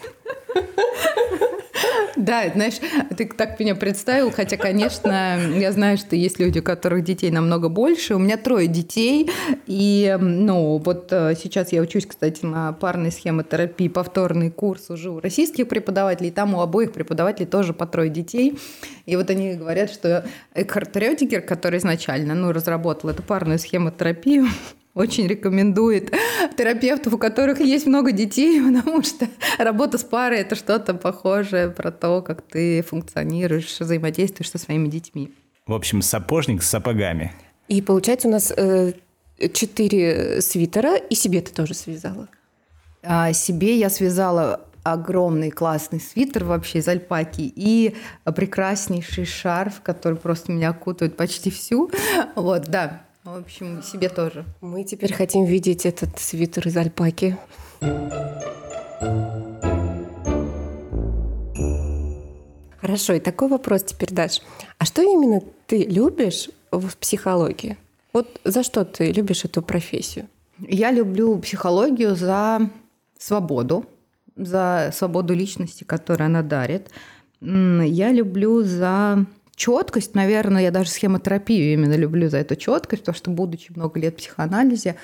Да, 2.16 2.50
знаешь, 2.52 2.74
ты 3.16 3.26
так 3.26 3.58
меня 3.58 3.74
представил, 3.74 4.30
хотя, 4.30 4.58
конечно, 4.58 5.40
я 5.56 5.72
знаю, 5.72 5.96
что 5.96 6.16
есть 6.16 6.38
люди, 6.38 6.58
у 6.58 6.62
которых 6.62 7.02
детей 7.02 7.30
намного 7.30 7.70
больше. 7.70 8.14
У 8.14 8.18
меня 8.18 8.36
трое 8.36 8.66
детей, 8.66 9.30
и, 9.66 10.18
ну, 10.20 10.76
вот 10.84 11.08
э, 11.12 11.34
сейчас 11.42 11.72
я 11.72 11.80
учусь, 11.80 12.04
кстати, 12.04 12.44
на 12.44 12.72
парной 12.74 13.10
схемотерапии, 13.10 13.88
повторный 13.88 14.50
курс 14.50 14.90
уже 14.90 15.10
у 15.10 15.20
российских 15.20 15.66
преподавателей, 15.68 16.30
там 16.30 16.54
у 16.54 16.60
обоих 16.60 16.92
преподавателей 16.92 17.46
тоже 17.46 17.72
по 17.72 17.86
трое 17.86 18.10
детей. 18.10 18.58
И 19.06 19.16
вот 19.16 19.30
они 19.30 19.54
говорят, 19.54 19.90
что 19.90 20.26
Экхарт 20.54 20.94
Рёдигер, 20.96 21.40
который 21.40 21.78
изначально, 21.78 22.34
ну, 22.34 22.52
разработал 22.52 23.08
эту 23.08 23.22
парную 23.22 23.58
схемотерапию, 23.58 24.46
очень 24.94 25.26
рекомендует 25.26 26.12
терапевтов, 26.56 27.14
у 27.14 27.18
которых 27.18 27.60
есть 27.60 27.86
много 27.86 28.12
детей, 28.12 28.60
потому 28.66 29.02
что 29.02 29.28
работа 29.58 29.98
с 29.98 30.04
парой– 30.04 30.38
это 30.40 30.54
что-то 30.54 30.94
похожее 30.94 31.70
про 31.70 31.90
то, 31.90 32.22
как 32.22 32.42
ты 32.42 32.82
функционируешь, 32.82 33.78
взаимодействуешь 33.78 34.50
со 34.50 34.58
своими 34.58 34.88
детьми. 34.88 35.32
В 35.66 35.74
общем, 35.74 36.02
сапожник 36.02 36.62
с 36.62 36.68
сапогами. 36.68 37.32
И 37.68 37.80
получается 37.82 38.26
у 38.26 38.32
нас 38.32 38.52
э, 38.56 38.92
четыре 39.52 40.40
свитера, 40.42 40.96
и 40.96 41.14
себе 41.14 41.40
ты 41.40 41.52
тоже 41.52 41.74
связала? 41.74 42.28
А, 43.02 43.32
себе 43.32 43.78
я 43.78 43.88
связала 43.88 44.66
огромный 44.82 45.50
классный 45.50 46.00
свитер 46.00 46.44
вообще 46.44 46.78
из 46.78 46.88
альпаки 46.88 47.52
и 47.54 47.94
прекраснейший 48.24 49.26
шарф, 49.26 49.82
который 49.82 50.18
просто 50.18 50.52
меня 50.52 50.70
окутывает 50.70 51.16
почти 51.16 51.50
всю. 51.50 51.90
Вот, 52.34 52.64
да, 52.68 53.02
в 53.24 53.36
общем, 53.36 53.82
себе 53.82 54.08
тоже. 54.08 54.44
Мы 54.60 54.84
теперь 54.84 55.12
хотим 55.12 55.44
видеть 55.44 55.86
этот 55.86 56.18
свитер 56.18 56.66
из 56.66 56.76
альпаки. 56.76 57.36
Хорошо, 62.80 63.12
и 63.12 63.20
такой 63.20 63.48
вопрос 63.48 63.84
теперь, 63.84 64.10
Даш. 64.10 64.40
А 64.78 64.84
что 64.84 65.02
именно 65.02 65.42
ты 65.66 65.84
любишь 65.84 66.48
в 66.72 66.96
психологии? 66.96 67.76
Вот 68.12 68.40
за 68.44 68.62
что 68.62 68.84
ты 68.84 69.12
любишь 69.12 69.44
эту 69.44 69.62
профессию? 69.62 70.26
Я 70.58 70.90
люблю 70.90 71.38
психологию 71.38 72.16
за 72.16 72.70
свободу, 73.18 73.84
за 74.34 74.90
свободу 74.94 75.34
личности, 75.34 75.84
которую 75.84 76.26
она 76.26 76.42
дарит. 76.42 76.90
Я 77.40 78.12
люблю 78.12 78.62
за 78.62 79.24
четкость, 79.60 80.14
наверное, 80.14 80.62
я 80.62 80.70
даже 80.70 80.88
схемотерапию 80.88 81.74
именно 81.74 81.94
люблю 81.94 82.30
за 82.30 82.38
эту 82.38 82.56
четкость, 82.56 83.02
потому 83.02 83.16
что, 83.16 83.30
будучи 83.30 83.70
много 83.76 84.00
лет 84.00 84.14
в 84.14 84.16
психоанализе, 84.16 84.96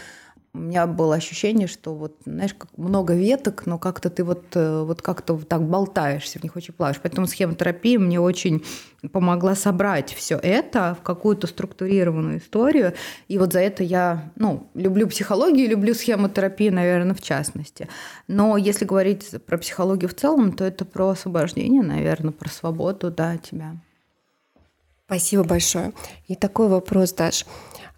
у 0.54 0.58
меня 0.58 0.86
было 0.86 1.16
ощущение, 1.16 1.68
что 1.68 1.94
вот, 1.94 2.16
знаешь, 2.24 2.54
как 2.54 2.70
много 2.78 3.12
веток, 3.12 3.66
но 3.66 3.78
как-то 3.78 4.08
ты 4.08 4.24
вот, 4.24 4.44
э, 4.54 4.82
вот 4.84 5.02
как-то 5.02 5.36
так 5.36 5.62
болтаешься, 5.68 6.38
в 6.38 6.42
них 6.42 6.56
очень 6.56 6.72
плаваешь. 6.72 6.98
Поэтому 7.02 7.26
схемотерапия 7.26 7.98
мне 7.98 8.18
очень 8.18 8.64
помогла 9.12 9.54
собрать 9.54 10.14
все 10.14 10.36
это 10.36 10.96
в 10.98 11.02
какую-то 11.02 11.46
структурированную 11.46 12.38
историю. 12.38 12.94
И 13.28 13.36
вот 13.36 13.52
за 13.52 13.60
это 13.60 13.84
я 13.84 14.32
ну, 14.36 14.66
люблю 14.72 15.06
психологию, 15.06 15.68
люблю 15.68 15.92
схемотерапию, 15.92 16.72
наверное, 16.72 17.14
в 17.14 17.20
частности. 17.20 17.88
Но 18.26 18.56
если 18.56 18.86
говорить 18.86 19.34
про 19.44 19.58
психологию 19.58 20.08
в 20.08 20.14
целом, 20.14 20.52
то 20.52 20.64
это 20.64 20.86
про 20.86 21.10
освобождение, 21.10 21.82
наверное, 21.82 22.32
про 22.32 22.48
свободу, 22.48 23.10
да, 23.10 23.36
тебя. 23.36 23.76
Спасибо 25.06 25.44
большое. 25.44 25.92
И 26.26 26.34
такой 26.34 26.68
вопрос, 26.68 27.12
Даш. 27.12 27.46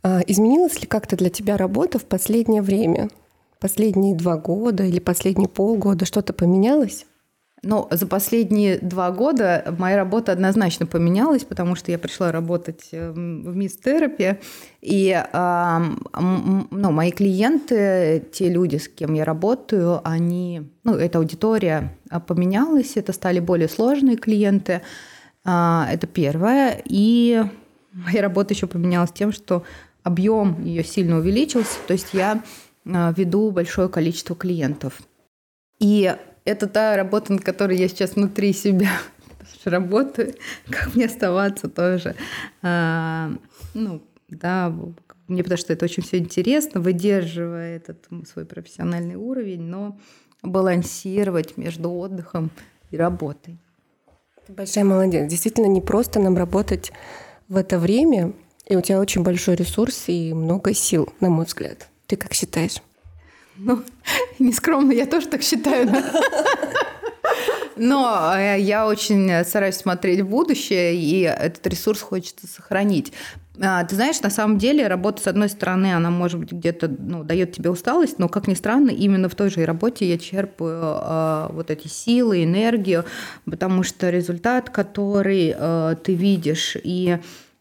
А 0.02 0.20
изменилась 0.26 0.80
ли 0.80 0.86
как-то 0.86 1.16
для 1.16 1.30
тебя 1.30 1.56
работа 1.56 1.98
в 1.98 2.04
последнее 2.04 2.62
время? 2.62 3.08
Последние 3.60 4.14
два 4.14 4.36
года 4.36 4.84
или 4.84 5.00
последние 5.00 5.48
полгода 5.48 6.04
что-то 6.04 6.32
поменялось? 6.32 7.06
Ну, 7.62 7.88
за 7.90 8.06
последние 8.06 8.78
два 8.78 9.10
года 9.10 9.74
моя 9.78 9.96
работа 9.96 10.30
однозначно 10.30 10.86
поменялась, 10.86 11.42
потому 11.44 11.74
что 11.74 11.90
я 11.90 11.98
пришла 11.98 12.30
работать 12.30 12.88
э, 12.92 13.10
в 13.10 13.16
мисс-терапии, 13.56 14.38
и 14.80 15.10
э, 15.10 15.78
ну, 16.20 16.90
мои 16.92 17.10
клиенты, 17.10 18.24
те 18.32 18.48
люди, 18.48 18.76
с 18.76 18.86
кем 18.86 19.14
я 19.14 19.24
работаю, 19.24 20.00
они, 20.04 20.70
ну, 20.84 20.94
эта 20.94 21.18
аудитория 21.18 21.96
а, 22.10 22.20
поменялась, 22.20 22.96
это 22.96 23.12
стали 23.12 23.40
более 23.40 23.68
сложные 23.68 24.16
клиенты, 24.16 24.82
это 25.45 26.07
первое, 26.07 26.83
и 26.85 27.42
моя 27.92 28.23
работа 28.23 28.54
еще 28.54 28.66
поменялась 28.66 29.12
тем, 29.12 29.33
что 29.33 29.64
объем 30.02 30.62
ее 30.64 30.85
сильно 30.85 31.18
увеличился, 31.18 31.78
то 31.87 31.92
есть 31.92 32.12
я 32.12 32.42
а, 32.87 33.12
веду 33.16 33.50
большое 33.50 33.88
количество 33.88 34.35
клиентов. 34.35 35.00
И 35.78 36.14
это 36.45 36.66
та 36.66 36.97
работа, 36.97 37.33
над 37.33 37.45
которой 37.45 37.76
я 37.76 37.88
сейчас 37.88 38.14
внутри 38.14 38.52
себя 38.52 38.90
работаю, 39.64 40.35
как 40.71 40.95
мне 40.95 41.07
оставаться 41.07 41.68
тоже. 41.68 42.14
А, 42.62 43.30
ну, 43.75 44.02
да, 44.28 44.75
мне 45.26 45.42
потому 45.42 45.59
что 45.59 45.73
это 45.73 45.85
очень 45.85 46.02
все 46.02 46.18
интересно, 46.18 46.80
выдерживая 46.80 47.76
этот 47.76 48.07
свой 48.26 48.47
профессиональный 48.47 49.16
уровень, 49.16 49.62
но 49.62 49.99
балансировать 50.42 51.57
между 51.57 51.90
отдыхом 51.90 52.50
и 52.90 52.97
работой. 52.97 53.59
Большая 54.49 54.85
молодец. 54.85 55.31
Действительно, 55.31 55.67
не 55.67 55.83
просто 55.83 56.21
нам 56.21 56.37
работать 56.37 56.90
в 57.49 57.57
это 57.57 57.78
время, 57.78 58.33
и 58.64 58.76
у 58.76 58.81
тебя 58.81 58.99
очень 58.99 59.23
большой 59.23 59.57
ресурс 59.57 60.05
и 60.07 60.33
много 60.33 60.73
сил, 60.73 61.12
на 61.21 61.28
мой 61.28 61.45
взгляд. 61.45 61.88
Ты 62.07 62.17
как 62.17 62.33
считаешь? 62.33 62.76
Ну, 63.57 63.83
нескромно, 64.38 64.93
я 64.93 65.05
тоже 65.05 65.28
так 65.28 65.43
считаю. 65.43 65.90
Но 67.76 68.35
э, 68.35 68.59
я 68.61 68.87
очень 68.87 69.45
стараюсь 69.45 69.76
смотреть 69.76 70.23
в 70.23 70.28
будущее, 70.28 70.97
и 70.97 71.21
этот 71.21 71.67
ресурс 71.67 72.00
хочется 72.00 72.47
сохранить. 72.47 73.12
А, 73.60 73.84
ты 73.84 73.96
знаешь, 73.96 74.20
на 74.20 74.30
самом 74.30 74.58
деле 74.58 74.86
работа, 74.86 75.22
с 75.22 75.26
одной 75.26 75.48
стороны, 75.48 75.92
она, 75.94 76.10
может 76.10 76.38
быть, 76.38 76.52
где-то 76.52 76.88
ну, 76.88 77.24
дает 77.24 77.52
тебе 77.52 77.70
усталость, 77.70 78.18
но, 78.18 78.28
как 78.28 78.46
ни 78.46 78.54
странно, 78.54 78.90
именно 78.90 79.28
в 79.28 79.34
той 79.34 79.50
же 79.50 79.64
работе 79.64 80.08
я 80.08 80.18
черпаю 80.18 80.98
э, 81.00 81.48
вот 81.52 81.70
эти 81.70 81.88
силы, 81.88 82.44
энергию, 82.44 83.04
потому 83.44 83.82
что 83.82 84.10
результат, 84.10 84.70
который 84.70 85.54
э, 85.56 85.96
ты 86.02 86.14
видишь, 86.14 86.76
и 86.82 87.18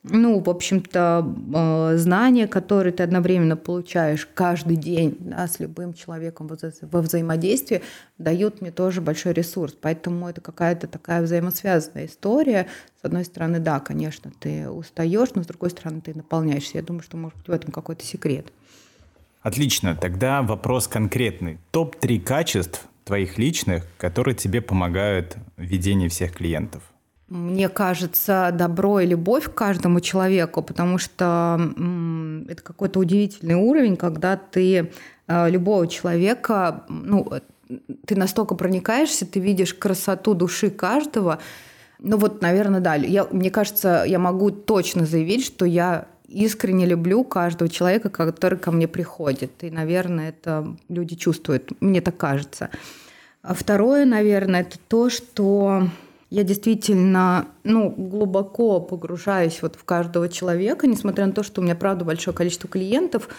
ну, 0.10 0.40
в 0.40 0.50
общем-то, 0.50 1.36
э, 1.54 1.98
знания, 1.98 2.48
которые 2.48 2.94
ты 2.94 3.04
одновременно 3.04 3.56
получаешь 3.58 4.28
каждый 4.34 4.76
день 4.76 5.18
да, 5.20 5.48
с 5.48 5.60
любым 5.60 5.94
человеком 5.94 6.50
во 6.82 7.02
взаимодействии, 7.02 7.82
дают 8.18 8.62
мне 8.62 8.72
тоже 8.72 9.02
большой 9.02 9.34
ресурс. 9.34 9.76
Поэтому 9.80 10.28
это 10.28 10.42
какая-то 10.42 10.88
такая 10.88 11.22
взаимосвязанная 11.22 12.06
история. 12.06 12.68
С 13.02 13.06
одной 13.06 13.26
стороны, 13.26 13.60
да, 13.60 13.80
конечно, 13.80 14.32
ты 14.40 14.70
устаешь, 14.70 15.30
но 15.36 15.44
с 15.44 15.48
другой 15.48 15.70
стороны, 15.70 16.02
ты 16.02 16.14
наполняешься. 16.14 16.78
Я 16.78 16.84
думаю, 16.84 17.04
что, 17.04 17.18
может 17.18 17.38
быть, 17.40 17.48
в 17.48 17.52
этом 17.52 17.72
какой-то 17.72 18.04
секрет. 18.04 18.48
Отлично. 19.42 19.96
Тогда 19.96 20.42
вопрос 20.42 20.88
конкретный. 20.88 21.60
Топ-3 21.72 22.20
качеств 22.20 22.86
твоих 23.06 23.38
личных, 23.38 23.86
которые 23.98 24.36
тебе 24.36 24.62
помогают 24.62 25.38
в 25.56 25.62
ведении 25.62 26.08
всех 26.08 26.34
клиентов– 26.34 26.84
мне 27.30 27.68
кажется, 27.68 28.52
добро 28.54 29.02
и 29.02 29.06
любовь 29.06 29.46
к 29.46 29.54
каждому 29.54 30.00
человеку, 30.00 30.62
потому 30.62 30.98
что 30.98 31.60
это 32.48 32.62
какой-то 32.62 33.00
удивительный 33.00 33.56
уровень, 33.56 33.98
когда 33.98 34.38
ты 34.38 34.92
э, 35.28 35.50
любого 35.50 35.88
человека, 35.88 36.86
ну, 36.88 37.30
ты 38.06 38.16
настолько 38.16 38.56
проникаешься, 38.56 39.26
ты 39.26 39.40
видишь 39.40 39.74
красоту 39.74 40.34
души 40.34 40.70
каждого. 40.70 41.40
Ну 42.00 42.18
вот, 42.18 42.42
наверное, 42.42 42.80
да. 42.80 42.96
Я, 42.96 43.28
мне 43.32 43.52
кажется, 43.52 44.06
я 44.08 44.20
могу 44.20 44.52
точно 44.52 45.06
заявить, 45.06 45.44
что 45.46 45.66
я 45.66 46.08
искренне 46.28 46.86
люблю 46.86 47.24
каждого 47.24 47.70
человека, 47.70 48.10
который 48.10 48.58
ко 48.58 48.72
мне 48.72 48.88
приходит. 48.88 49.64
И, 49.64 49.72
наверное, 49.72 50.30
это 50.30 50.76
люди 50.88 51.16
чувствуют. 51.16 51.72
Мне 51.82 52.02
так 52.02 52.18
кажется. 52.18 52.70
А 53.42 53.54
второе, 53.54 54.06
наверное, 54.06 54.62
это 54.62 54.78
то, 54.88 55.10
что 55.10 55.90
я 56.30 56.44
действительно 56.44 57.48
ну, 57.64 57.90
глубоко 57.90 58.82
погружаюсь 58.82 59.62
вот 59.62 59.76
в 59.76 59.84
каждого 59.84 60.28
человека, 60.30 60.88
несмотря 60.88 61.26
на 61.26 61.32
то, 61.32 61.44
что 61.44 61.62
у 61.62 61.64
меня, 61.64 61.76
правда, 61.76 62.04
большое 62.04 62.36
количество 62.36 62.70
клиентов, 62.70 63.30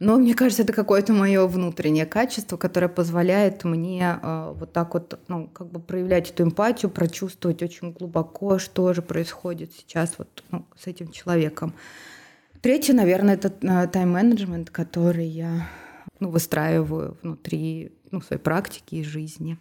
но 0.00 0.16
мне 0.16 0.34
кажется, 0.34 0.62
это 0.62 0.72
какое-то 0.72 1.12
мое 1.12 1.46
внутреннее 1.46 2.06
качество, 2.06 2.56
которое 2.56 2.88
позволяет 2.88 3.64
мне 3.64 4.18
э, 4.22 4.52
вот 4.56 4.72
так 4.72 4.94
вот, 4.94 5.18
ну, 5.26 5.48
как 5.48 5.70
бы 5.70 5.80
проявлять 5.80 6.30
эту 6.30 6.44
эмпатию, 6.44 6.90
прочувствовать 6.90 7.62
очень 7.62 7.92
глубоко, 7.92 8.60
что 8.60 8.92
же 8.92 9.02
происходит 9.02 9.72
сейчас 9.72 10.14
вот 10.18 10.44
ну, 10.52 10.66
с 10.76 10.86
этим 10.86 11.10
человеком. 11.10 11.74
Третье, 12.60 12.94
наверное, 12.94 13.34
это 13.34 13.52
э, 13.60 13.88
тайм-менеджмент, 13.88 14.70
который 14.70 15.26
я 15.26 15.68
ну, 16.20 16.30
выстраиваю 16.30 17.16
внутри 17.22 17.92
ну, 18.12 18.20
своей 18.20 18.40
практики 18.40 18.96
и 18.96 19.04
жизни. 19.04 19.58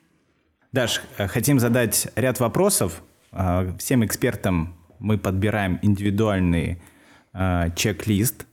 Даш, 0.71 1.01
э, 1.17 1.27
хотим 1.27 1.59
задать 1.59 2.07
ряд 2.15 2.39
вопросов. 2.39 3.01
Э, 3.31 3.73
всем 3.79 4.05
экспертам 4.05 4.75
мы 4.99 5.17
подбираем 5.17 5.79
индивидуальный 5.81 6.81
э, 7.33 7.69
чек-лист 7.75 8.45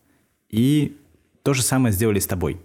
и 0.49 0.97
то 1.43 1.55
же 1.55 1.63
самое 1.63 1.93
сделали 1.93 2.21
с 2.21 2.27
тобой. 2.27 2.61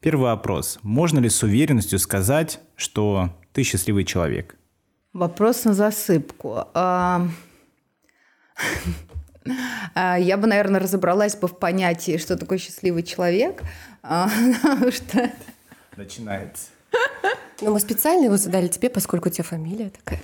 Первый 0.00 0.24
вопрос. 0.24 0.80
Можно 0.82 1.20
ли 1.20 1.28
с 1.28 1.42
уверенностью 1.44 1.98
сказать, 2.00 2.60
что 2.74 3.30
ты 3.52 3.62
счастливый 3.62 4.04
человек? 4.04 4.56
Вопрос 5.12 5.64
на 5.64 5.74
засыпку. 5.74 6.64
А, 6.74 7.28
а, 9.94 10.18
я 10.18 10.36
бы, 10.36 10.48
наверное, 10.48 10.80
разобралась 10.80 11.36
бы 11.36 11.46
в 11.46 11.56
понятии, 11.56 12.16
что 12.16 12.36
такое 12.36 12.58
счастливый 12.58 13.04
человек. 13.04 13.62
А, 14.02 14.28
Начинается. 15.96 16.71
Но 17.62 17.70
мы 17.70 17.80
специально 17.80 18.24
его 18.24 18.36
задали 18.36 18.68
тебе, 18.68 18.90
поскольку 18.90 19.28
у 19.28 19.32
тебя 19.32 19.44
фамилия 19.44 19.90
такая. 19.90 20.20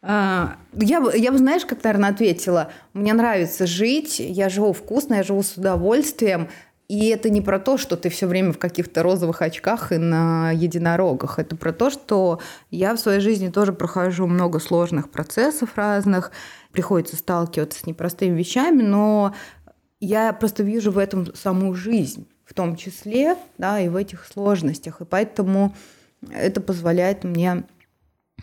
А, 0.00 0.56
я 0.74 1.02
я 1.12 1.32
бы, 1.32 1.38
знаешь, 1.38 1.66
как, 1.66 1.82
наверное, 1.82 2.10
ответила. 2.10 2.70
Мне 2.92 3.12
нравится 3.14 3.66
жить, 3.66 4.20
я 4.20 4.48
живу 4.48 4.72
вкусно, 4.72 5.14
я 5.14 5.22
живу 5.24 5.42
с 5.42 5.56
удовольствием. 5.56 6.48
И 6.86 7.08
это 7.08 7.28
не 7.28 7.42
про 7.42 7.58
то, 7.58 7.76
что 7.76 7.96
ты 7.96 8.08
все 8.08 8.26
время 8.26 8.52
в 8.52 8.58
каких-то 8.58 9.02
розовых 9.02 9.42
очках 9.42 9.92
и 9.92 9.98
на 9.98 10.52
единорогах. 10.52 11.38
Это 11.38 11.56
про 11.56 11.72
то, 11.72 11.90
что 11.90 12.40
я 12.70 12.94
в 12.94 13.00
своей 13.00 13.20
жизни 13.20 13.48
тоже 13.48 13.72
прохожу 13.74 14.26
много 14.26 14.58
сложных 14.60 15.10
процессов 15.10 15.70
разных. 15.74 16.30
Приходится 16.72 17.16
сталкиваться 17.16 17.80
с 17.80 17.86
непростыми 17.86 18.38
вещами, 18.38 18.82
но 18.82 19.34
я 20.00 20.32
просто 20.32 20.62
вижу 20.62 20.92
в 20.92 20.98
этом 20.98 21.34
саму 21.34 21.74
жизнь 21.74 22.26
в 22.48 22.54
том 22.54 22.76
числе, 22.76 23.36
да, 23.58 23.78
и 23.78 23.88
в 23.88 23.96
этих 23.96 24.24
сложностях. 24.24 25.02
И 25.02 25.04
поэтому 25.04 25.74
это 26.30 26.62
позволяет 26.62 27.22
мне, 27.22 27.64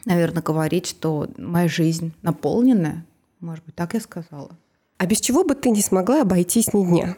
наверное, 0.05 0.43
говорить, 0.43 0.85
что 0.85 1.27
моя 1.37 1.67
жизнь 1.67 2.13
наполненная. 2.21 3.03
Может 3.39 3.65
быть, 3.65 3.73
так 3.73 3.95
я 3.95 3.99
сказала. 3.99 4.51
А 4.97 5.07
без 5.07 5.19
чего 5.19 5.43
бы 5.43 5.55
ты 5.55 5.71
не 5.71 5.81
смогла 5.81 6.21
обойтись 6.21 6.71
ни 6.73 6.85
дня? 6.85 7.17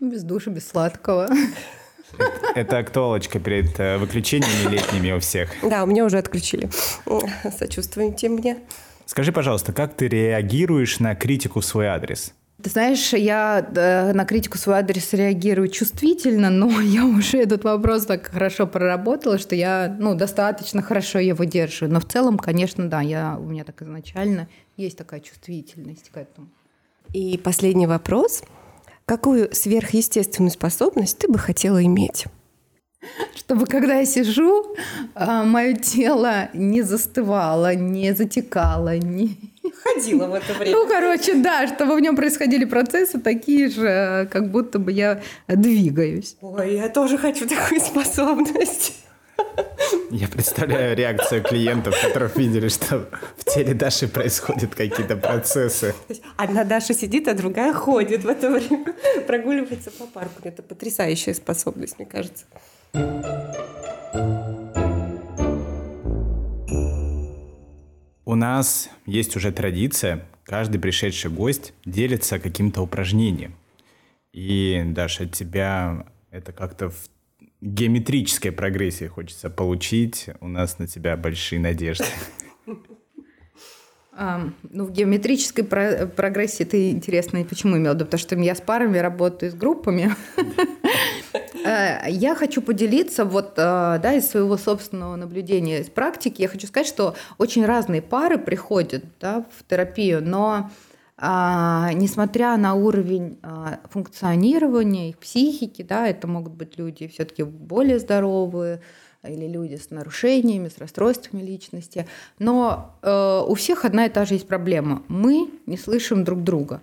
Без 0.00 0.22
души, 0.22 0.50
без 0.50 0.68
сладкого. 0.68 1.28
Это 2.54 2.78
актуалочка 2.78 3.40
перед 3.40 3.78
э, 3.80 3.96
выключениями 3.98 4.70
летними 4.70 5.12
у 5.12 5.20
всех. 5.20 5.50
Да, 5.62 5.82
у 5.84 5.86
меня 5.86 6.04
уже 6.04 6.18
отключили. 6.18 6.70
Сочувствуйте 7.58 8.28
мне. 8.28 8.58
Скажи, 9.06 9.32
пожалуйста, 9.32 9.72
как 9.72 9.94
ты 9.94 10.08
реагируешь 10.08 11.00
на 11.00 11.14
критику 11.14 11.60
в 11.60 11.64
свой 11.64 11.86
адрес? 11.86 12.34
Ты 12.60 12.70
знаешь, 12.70 13.12
я 13.12 13.64
на 14.14 14.24
критику 14.24 14.58
свой 14.58 14.78
адрес 14.78 15.12
реагирую 15.12 15.68
чувствительно, 15.68 16.50
но 16.50 16.80
я 16.80 17.04
уже 17.04 17.38
этот 17.38 17.62
вопрос 17.62 18.06
так 18.06 18.26
хорошо 18.26 18.66
проработала, 18.66 19.38
что 19.38 19.54
я 19.54 19.96
ну, 19.98 20.16
достаточно 20.16 20.82
хорошо 20.82 21.20
его 21.20 21.44
держу. 21.44 21.86
Но 21.86 22.00
в 22.00 22.04
целом, 22.04 22.36
конечно, 22.36 22.88
да, 22.88 23.00
я, 23.00 23.38
у 23.38 23.44
меня 23.44 23.62
так 23.62 23.80
изначально 23.82 24.48
есть 24.76 24.98
такая 24.98 25.20
чувствительность 25.20 26.10
к 26.10 26.16
этому. 26.16 26.48
И 27.12 27.38
последний 27.38 27.86
вопрос. 27.86 28.42
какую 29.06 29.54
сверхъестественную 29.54 30.50
способность 30.50 31.18
ты 31.18 31.28
бы 31.28 31.38
хотела 31.38 31.82
иметь? 31.84 32.26
Чтобы 33.36 33.66
когда 33.66 34.00
я 34.00 34.04
сижу, 34.04 34.74
а, 35.14 35.44
мое 35.44 35.74
тело 35.74 36.50
не 36.52 36.82
застывало, 36.82 37.74
не 37.74 38.12
затекало, 38.14 38.98
не... 38.98 39.38
Ходила 39.82 40.26
в 40.26 40.34
это 40.34 40.52
время. 40.54 40.76
Ну, 40.76 40.88
короче, 40.88 41.34
да, 41.34 41.66
чтобы 41.66 41.96
в 41.96 42.00
нем 42.00 42.16
происходили 42.16 42.64
процессы 42.64 43.18
такие 43.18 43.68
же, 43.68 44.28
как 44.30 44.50
будто 44.50 44.78
бы 44.78 44.92
я 44.92 45.22
двигаюсь. 45.46 46.36
Ой, 46.40 46.76
я 46.76 46.88
тоже 46.88 47.18
хочу 47.18 47.46
такую 47.48 47.80
способность. 47.80 48.94
Я 50.10 50.28
представляю 50.28 50.96
реакцию 50.96 51.42
клиентов, 51.42 51.94
которых 52.02 52.36
видели, 52.36 52.68
что 52.68 53.08
в 53.36 53.44
теле 53.44 53.74
Даши 53.74 54.08
происходят 54.08 54.74
какие-то 54.74 55.16
процессы. 55.16 55.94
Одна 56.36 56.64
Даша 56.64 56.94
сидит, 56.94 57.28
а 57.28 57.34
другая 57.34 57.72
ходит 57.72 58.24
в 58.24 58.28
это 58.28 58.50
время, 58.50 58.94
прогуливается 59.26 59.90
по 59.90 60.06
парку. 60.06 60.40
Это 60.44 60.62
потрясающая 60.62 61.34
способность, 61.34 61.98
мне 61.98 62.06
кажется. 62.06 62.46
У 68.28 68.34
нас 68.34 68.90
есть 69.06 69.36
уже 69.36 69.52
традиция, 69.52 70.26
каждый 70.44 70.78
пришедший 70.78 71.30
гость 71.30 71.72
делится 71.86 72.38
каким-то 72.38 72.82
упражнением. 72.82 73.54
И, 74.34 74.82
Даша, 74.88 75.24
от 75.24 75.32
тебя 75.32 76.06
это 76.30 76.52
как-то 76.52 76.90
в 76.90 77.08
геометрической 77.62 78.52
прогрессии 78.52 79.06
хочется 79.06 79.48
получить. 79.48 80.28
У 80.40 80.48
нас 80.48 80.78
на 80.78 80.86
тебя 80.86 81.16
большие 81.16 81.58
надежды. 81.58 82.04
Ну, 84.70 84.84
в 84.84 84.90
геометрической 84.90 85.64
про- 85.64 86.06
прогрессии 86.06 86.64
ты 86.64 86.90
интересно, 86.90 87.44
почему 87.44 87.76
имел 87.76 87.94
виду? 87.94 88.04
Потому 88.04 88.18
что 88.18 88.34
я 88.36 88.54
с 88.54 88.60
парами 88.60 88.98
работаю, 88.98 89.52
с 89.52 89.54
группами. 89.54 90.14
Э, 91.64 92.08
я 92.08 92.34
хочу 92.34 92.62
поделиться 92.62 93.24
вот, 93.24 93.54
э, 93.56 93.98
да, 94.02 94.14
из 94.14 94.30
своего 94.30 94.56
собственного 94.56 95.16
наблюдения, 95.16 95.80
из 95.80 95.90
практики. 95.90 96.40
Я 96.40 96.48
хочу 96.48 96.66
сказать, 96.66 96.86
что 96.86 97.14
очень 97.36 97.66
разные 97.66 98.00
пары 98.00 98.38
приходят 98.38 99.04
да, 99.20 99.44
в 99.56 99.68
терапию, 99.68 100.22
но 100.22 100.70
а, 101.20 101.90
несмотря 101.94 102.56
на 102.56 102.74
уровень 102.74 103.38
а, 103.42 103.80
функционирования 103.90 105.10
их 105.10 105.18
психики, 105.18 105.82
да, 105.82 106.06
это 106.06 106.28
могут 106.28 106.52
быть 106.52 106.78
люди 106.78 107.08
все-таки 107.08 107.42
более 107.42 107.98
здоровые 107.98 108.80
или 109.26 109.46
люди 109.46 109.74
с 109.74 109.90
нарушениями, 109.90 110.68
с 110.68 110.78
расстройствами 110.78 111.42
личности, 111.42 112.06
но 112.38 112.94
э, 113.02 113.44
у 113.46 113.54
всех 113.54 113.84
одна 113.84 114.06
и 114.06 114.08
та 114.08 114.24
же 114.24 114.34
есть 114.34 114.46
проблема. 114.46 115.02
Мы 115.08 115.50
не 115.66 115.76
слышим 115.76 116.24
друг 116.24 116.44
друга. 116.44 116.82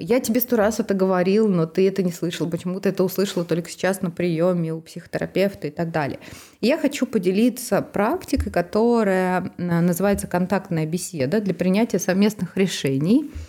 Я 0.00 0.20
тебе 0.20 0.40
сто 0.40 0.56
раз 0.56 0.78
это 0.78 0.94
говорил, 0.94 1.48
но 1.48 1.66
ты 1.66 1.88
это 1.88 2.04
не 2.04 2.12
слышал. 2.12 2.48
Почему 2.48 2.78
ты 2.78 2.90
это 2.90 3.02
услышала 3.02 3.44
только 3.44 3.68
сейчас 3.68 4.00
на 4.00 4.10
приеме 4.10 4.72
у 4.72 4.80
психотерапевта 4.80 5.66
и 5.66 5.70
так 5.70 5.90
далее. 5.90 6.20
Я 6.60 6.78
хочу 6.78 7.04
поделиться 7.04 7.82
практикой, 7.82 8.52
которая 8.52 9.52
называется 9.56 10.28
контактная 10.28 10.86
беседа 10.86 11.40
для 11.40 11.54
принятия 11.54 11.98
совместных 11.98 12.56
решений– 12.56 13.30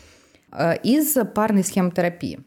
Э, 0.52 0.76
из 0.82 1.16
парной 1.36 1.64
схемотерапии. 1.64 2.40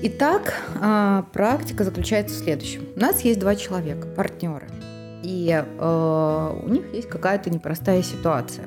Итак, 0.00 0.54
э, 0.80 1.22
практика 1.32 1.82
заключается 1.82 2.36
в 2.36 2.38
следующем. 2.38 2.84
У 2.94 3.00
нас 3.00 3.22
есть 3.22 3.40
два 3.40 3.56
человека, 3.56 4.06
партнеры, 4.06 4.68
и 5.24 5.50
э, 5.50 6.60
у 6.64 6.68
них 6.68 6.94
есть 6.94 7.08
какая-то 7.08 7.50
непростая 7.50 8.02
ситуация. 8.02 8.66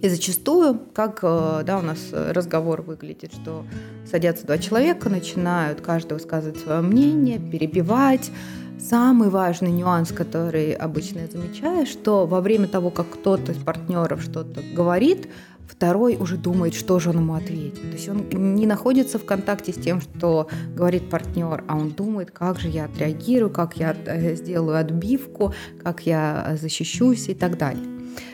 И 0.00 0.08
зачастую, 0.08 0.80
как 0.92 1.20
да, 1.22 1.78
у 1.78 1.82
нас 1.82 1.98
разговор 2.12 2.82
выглядит, 2.82 3.32
что 3.32 3.64
садятся 4.10 4.46
два 4.46 4.58
человека, 4.58 5.08
начинают 5.08 5.80
каждый 5.80 6.14
высказывать 6.14 6.58
свое 6.58 6.82
мнение, 6.82 7.38
перебивать, 7.38 8.30
Самый 8.78 9.30
важный 9.30 9.70
нюанс, 9.70 10.12
который 10.12 10.72
обычно 10.72 11.20
я 11.20 11.26
замечаю, 11.28 11.86
что 11.86 12.26
во 12.26 12.42
время 12.42 12.68
того, 12.68 12.90
как 12.90 13.08
кто-то 13.08 13.52
из 13.52 13.56
партнеров 13.56 14.20
что-то 14.20 14.60
говорит, 14.74 15.28
второй 15.68 16.16
уже 16.16 16.36
думает, 16.36 16.74
что 16.74 16.98
же 16.98 17.10
он 17.10 17.16
ему 17.16 17.34
ответит. 17.34 17.80
То 17.80 17.96
есть 17.96 18.08
он 18.08 18.28
не 18.54 18.66
находится 18.66 19.18
в 19.18 19.24
контакте 19.24 19.72
с 19.72 19.76
тем, 19.76 20.00
что 20.00 20.48
говорит 20.74 21.10
партнер, 21.10 21.64
а 21.68 21.76
он 21.76 21.90
думает, 21.90 22.30
как 22.30 22.60
же 22.60 22.68
я 22.68 22.84
отреагирую, 22.86 23.50
как 23.50 23.76
я 23.76 23.96
э, 24.06 24.34
сделаю 24.36 24.78
отбивку, 24.78 25.54
как 25.82 26.06
я 26.06 26.56
защищусь 26.60 27.28
и 27.28 27.34
так 27.34 27.58
далее. 27.58 27.84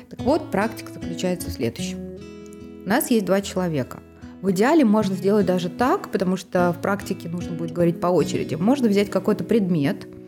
Так 0.09 0.21
вот, 0.21 0.51
практика 0.51 0.93
заключается 0.93 1.51
в 1.51 1.53
следующем. 1.53 1.99
У 2.85 2.89
нас 2.89 3.11
есть 3.11 3.27
два 3.27 3.41
человека. 3.41 4.01
В 4.43 4.51
идеале 4.53 4.85
можно 4.85 5.15
сделать 5.15 5.47
даже 5.47 5.69
так, 5.69 6.11
потому 6.11 6.37
что 6.37 6.73
в 6.73 6.81
практике 6.81 7.29
нужно 7.29 7.53
будет 7.53 7.73
говорить 7.73 8.01
по 8.01 8.07
очереди. 8.07 8.55
Можно 8.55 8.89
взять 8.89 9.11
какой-то 9.11 9.45
предмет– 9.45 10.07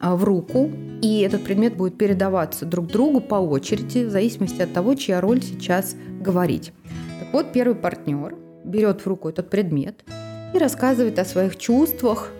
в 0.00 0.24
руку, 0.24 0.70
и 1.02 1.20
этот 1.20 1.44
предмет 1.44 1.76
будет 1.76 1.98
передаваться 1.98 2.64
друг 2.64 2.86
другу 2.86 3.20
по 3.20 3.36
очереди, 3.36 4.04
в 4.04 4.10
зависимости 4.10 4.62
от 4.62 4.72
того, 4.72 4.94
чья 4.94 5.20
роль 5.20 5.42
сейчас 5.42 5.96
говорить. 6.20 6.72
Так 7.20 7.32
вот, 7.32 7.52
первый 7.52 7.74
партнер 7.74 8.36
берет 8.64 9.00
в 9.02 9.06
руку 9.06 9.28
этот 9.28 9.50
предмет 9.50 10.04
и 10.54 10.58
рассказывает 10.58 11.18
о 11.18 11.24
своих 11.24 11.56
чувствах 11.56 12.30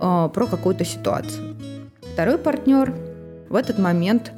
э, 0.00 0.28
про 0.32 0.46
какую-то 0.46 0.84
ситуацию. 0.84 1.56
Второй 2.12 2.38
партнер 2.38 2.94
в 3.48 3.54
этот 3.54 3.78
момент 3.78 4.32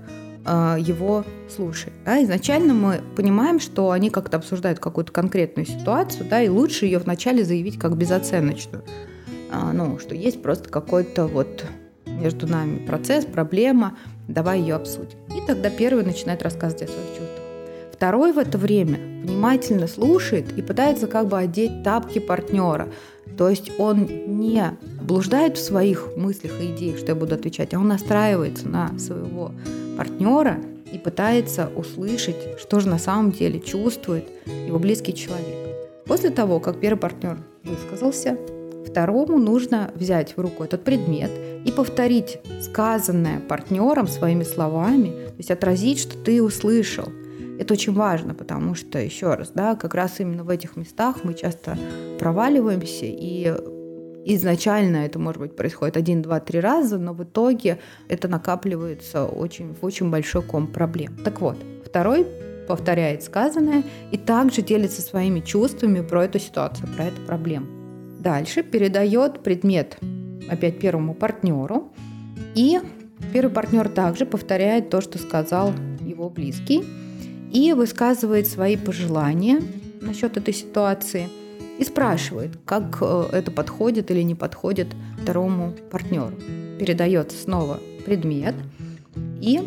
э, 0.46 0.76
его 0.78 1.24
слушает. 1.48 1.94
Да? 2.04 2.22
Изначально 2.22 2.74
мы 2.74 3.00
понимаем, 3.16 3.60
что 3.60 3.90
они 3.90 4.10
как-то 4.10 4.36
обсуждают 4.36 4.78
какую-то 4.78 5.12
конкретную 5.12 5.66
ситуацию, 5.66 6.26
да, 6.28 6.42
и 6.42 6.48
лучше 6.48 6.86
ее 6.86 6.98
вначале 6.98 7.44
заявить 7.44 7.78
как 7.78 7.96
безоценочную. 7.96 8.84
А, 9.50 9.72
ну, 9.72 9.98
что 9.98 10.14
есть 10.14 10.42
просто 10.42 10.68
какой-то 10.68 11.26
вот 11.26 11.64
между 12.20 12.46
нами 12.46 12.84
процесс, 12.86 13.24
проблема, 13.24 13.96
давай 14.28 14.60
ее 14.60 14.74
обсудим. 14.74 15.18
И 15.36 15.46
тогда 15.46 15.70
первый 15.70 16.04
начинает 16.04 16.42
рассказывать 16.42 16.82
о 16.82 16.86
своих 16.86 17.08
чувствах. 17.08 17.46
Второй 17.92 18.32
в 18.32 18.38
это 18.38 18.58
время 18.58 18.98
внимательно 19.22 19.86
слушает 19.86 20.52
и 20.58 20.62
пытается 20.62 21.06
как 21.06 21.28
бы 21.28 21.38
одеть 21.38 21.82
тапки 21.82 22.18
партнера. 22.18 22.88
То 23.38 23.48
есть 23.48 23.72
он 23.78 24.06
не 24.38 24.76
блуждает 25.00 25.56
в 25.56 25.64
своих 25.64 26.10
мыслях 26.16 26.52
и 26.60 26.74
идеях, 26.74 26.98
что 26.98 27.08
я 27.08 27.14
буду 27.14 27.34
отвечать, 27.34 27.72
а 27.72 27.78
он 27.78 27.88
настраивается 27.88 28.68
на 28.68 28.98
своего 28.98 29.52
партнера 29.96 30.58
и 30.92 30.98
пытается 30.98 31.70
услышать, 31.74 32.36
что 32.58 32.80
же 32.80 32.88
на 32.88 32.98
самом 32.98 33.32
деле 33.32 33.60
чувствует 33.60 34.24
его 34.66 34.78
близкий 34.78 35.14
человек. 35.14 35.56
После 36.06 36.30
того, 36.30 36.60
как 36.60 36.78
первый 36.78 36.98
партнер 36.98 37.38
высказался, 37.64 38.38
второму 38.86 39.38
нужно 39.38 39.90
взять 39.94 40.36
в 40.36 40.40
руку 40.40 40.64
этот 40.64 40.84
предмет 40.84 41.30
и 41.64 41.72
повторить 41.72 42.38
сказанное 42.62 43.40
партнером 43.40 44.06
своими 44.06 44.44
словами, 44.44 45.08
то 45.08 45.34
есть 45.38 45.50
отразить, 45.50 45.98
что 45.98 46.16
ты 46.16 46.42
услышал. 46.42 47.08
Это 47.58 47.74
очень 47.74 47.94
важно, 47.94 48.34
потому 48.34 48.74
что, 48.74 48.98
еще 48.98 49.34
раз, 49.34 49.50
да, 49.54 49.76
как 49.76 49.94
раз 49.94 50.20
именно 50.20 50.44
в 50.44 50.50
этих 50.50 50.76
местах 50.76 51.24
мы 51.24 51.34
часто 51.34 51.78
проваливаемся, 52.18 53.06
и 53.06 53.52
изначально 54.26 54.98
это, 54.98 55.18
может 55.18 55.40
быть, 55.40 55.56
происходит 55.56 55.96
один, 55.96 56.20
два, 56.22 56.40
три 56.40 56.60
раза, 56.60 56.98
но 56.98 57.14
в 57.14 57.22
итоге 57.24 57.78
это 58.08 58.28
накапливается 58.28 59.24
очень, 59.24 59.74
в 59.74 59.84
очень 59.84 60.10
большой 60.10 60.42
ком 60.42 60.66
проблем. 60.66 61.16
Так 61.24 61.40
вот, 61.40 61.56
второй 61.84 62.26
повторяет 62.66 63.22
сказанное 63.22 63.84
и 64.10 64.18
также 64.18 64.62
делится 64.62 65.00
своими 65.00 65.40
чувствами 65.40 66.00
про 66.00 66.24
эту 66.24 66.38
ситуацию, 66.38 66.88
про 66.94 67.04
эту 67.04 67.20
проблему. 67.22 67.75
Дальше 68.26 68.64
передает 68.64 69.44
предмет 69.44 69.98
опять 70.50 70.80
первому 70.80 71.14
партнеру. 71.14 71.92
И 72.56 72.80
первый 73.32 73.52
партнер 73.52 73.88
также 73.88 74.26
повторяет 74.26 74.90
то, 74.90 75.00
что 75.00 75.16
сказал 75.16 75.72
его 76.00 76.28
близкий, 76.28 76.82
и 77.52 77.72
высказывает 77.72 78.48
свои 78.48 78.76
пожелания 78.76 79.62
насчет 80.00 80.36
этой 80.36 80.52
ситуации 80.52 81.28
и 81.78 81.84
спрашивает, 81.84 82.58
как 82.64 82.98
э, 83.00 83.26
это 83.30 83.52
подходит 83.52 84.10
или 84.10 84.22
не 84.22 84.34
подходит 84.34 84.88
второму 85.22 85.72
партнеру. 85.92 86.34
Передается 86.80 87.40
снова 87.40 87.78
предмет, 88.04 88.56
и 89.40 89.60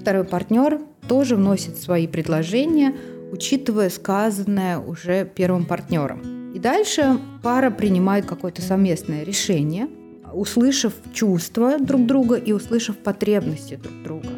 второй 0.00 0.24
партнер 0.24 0.80
тоже 1.06 1.36
вносит 1.36 1.76
свои 1.76 2.08
предложения, 2.08 2.92
учитывая 3.30 3.88
сказанное 3.88 4.80
уже 4.80 5.24
первым 5.32 5.64
партнером. 5.64 6.39
И 6.54 6.58
дальше 6.58 7.18
пара 7.42 7.70
принимает 7.70 8.26
какое-то 8.26 8.62
совместное 8.62 9.22
решение– 9.24 9.88
услышав 10.32 10.94
чувства 11.12 11.78
друг 11.78 12.06
друга 12.06 12.36
и 12.36 12.52
услышав 12.52 12.98
потребности 12.98 13.76
друг 13.76 14.02
друга. 14.02 14.28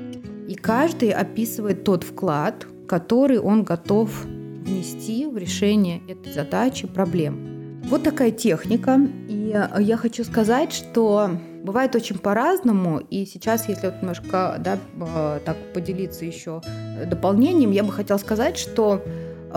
И 0.48 0.54
каждый 0.54 1.10
описывает 1.10 1.84
тот 1.84 2.04
вклад, 2.04 2.66
который 2.88 3.38
он 3.38 3.62
готов 3.62 4.24
внести 4.24 5.26
в 5.26 5.36
решение 5.36 6.02
этой 6.08 6.32
задачи, 6.32 6.86
проблем. 6.86 7.80
Вот 7.84 8.02
такая 8.02 8.30
техника. 8.30 9.00
И 9.28 9.54
я 9.80 9.96
хочу 9.96 10.24
сказать, 10.24 10.72
что 10.72 11.30
бывает 11.62 11.94
очень 11.96 12.18
по-разному. 12.18 12.98
И 13.10 13.26
сейчас, 13.26 13.68
если 13.68 13.86
вот 13.86 13.96
немножко 14.00 14.56
да, 14.58 14.78
э, 15.00 15.40
так 15.44 15.56
поделиться 15.72 16.24
еще 16.24 16.60
дополнением, 17.06 17.70
я 17.70 17.82
бы 17.82 17.92
хотела 17.92 18.18
сказать, 18.18 18.56
что 18.56 19.02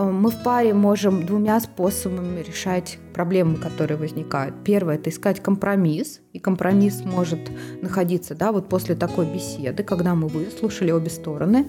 мы 0.03 0.29
в 0.29 0.43
паре 0.43 0.73
можем 0.73 1.25
двумя 1.25 1.60
способами 1.60 2.41
решать 2.41 2.99
проблемы, 3.13 3.55
которые 3.55 3.97
возникают. 3.97 4.55
Первое– 4.63 4.95
это 4.95 5.10
искать 5.10 5.41
компромисс, 5.41 6.21
и 6.34 6.39
компромисс 6.39 7.03
может 7.05 7.39
находиться 7.81 8.36
да, 8.36 8.51
вот 8.51 8.67
после 8.69 8.95
такой 8.95 9.25
беседы, 9.25 9.84
когда 9.84 10.15
мы 10.15 10.27
выслушали 10.27 10.91
обе 10.91 11.10
стороны. 11.10 11.67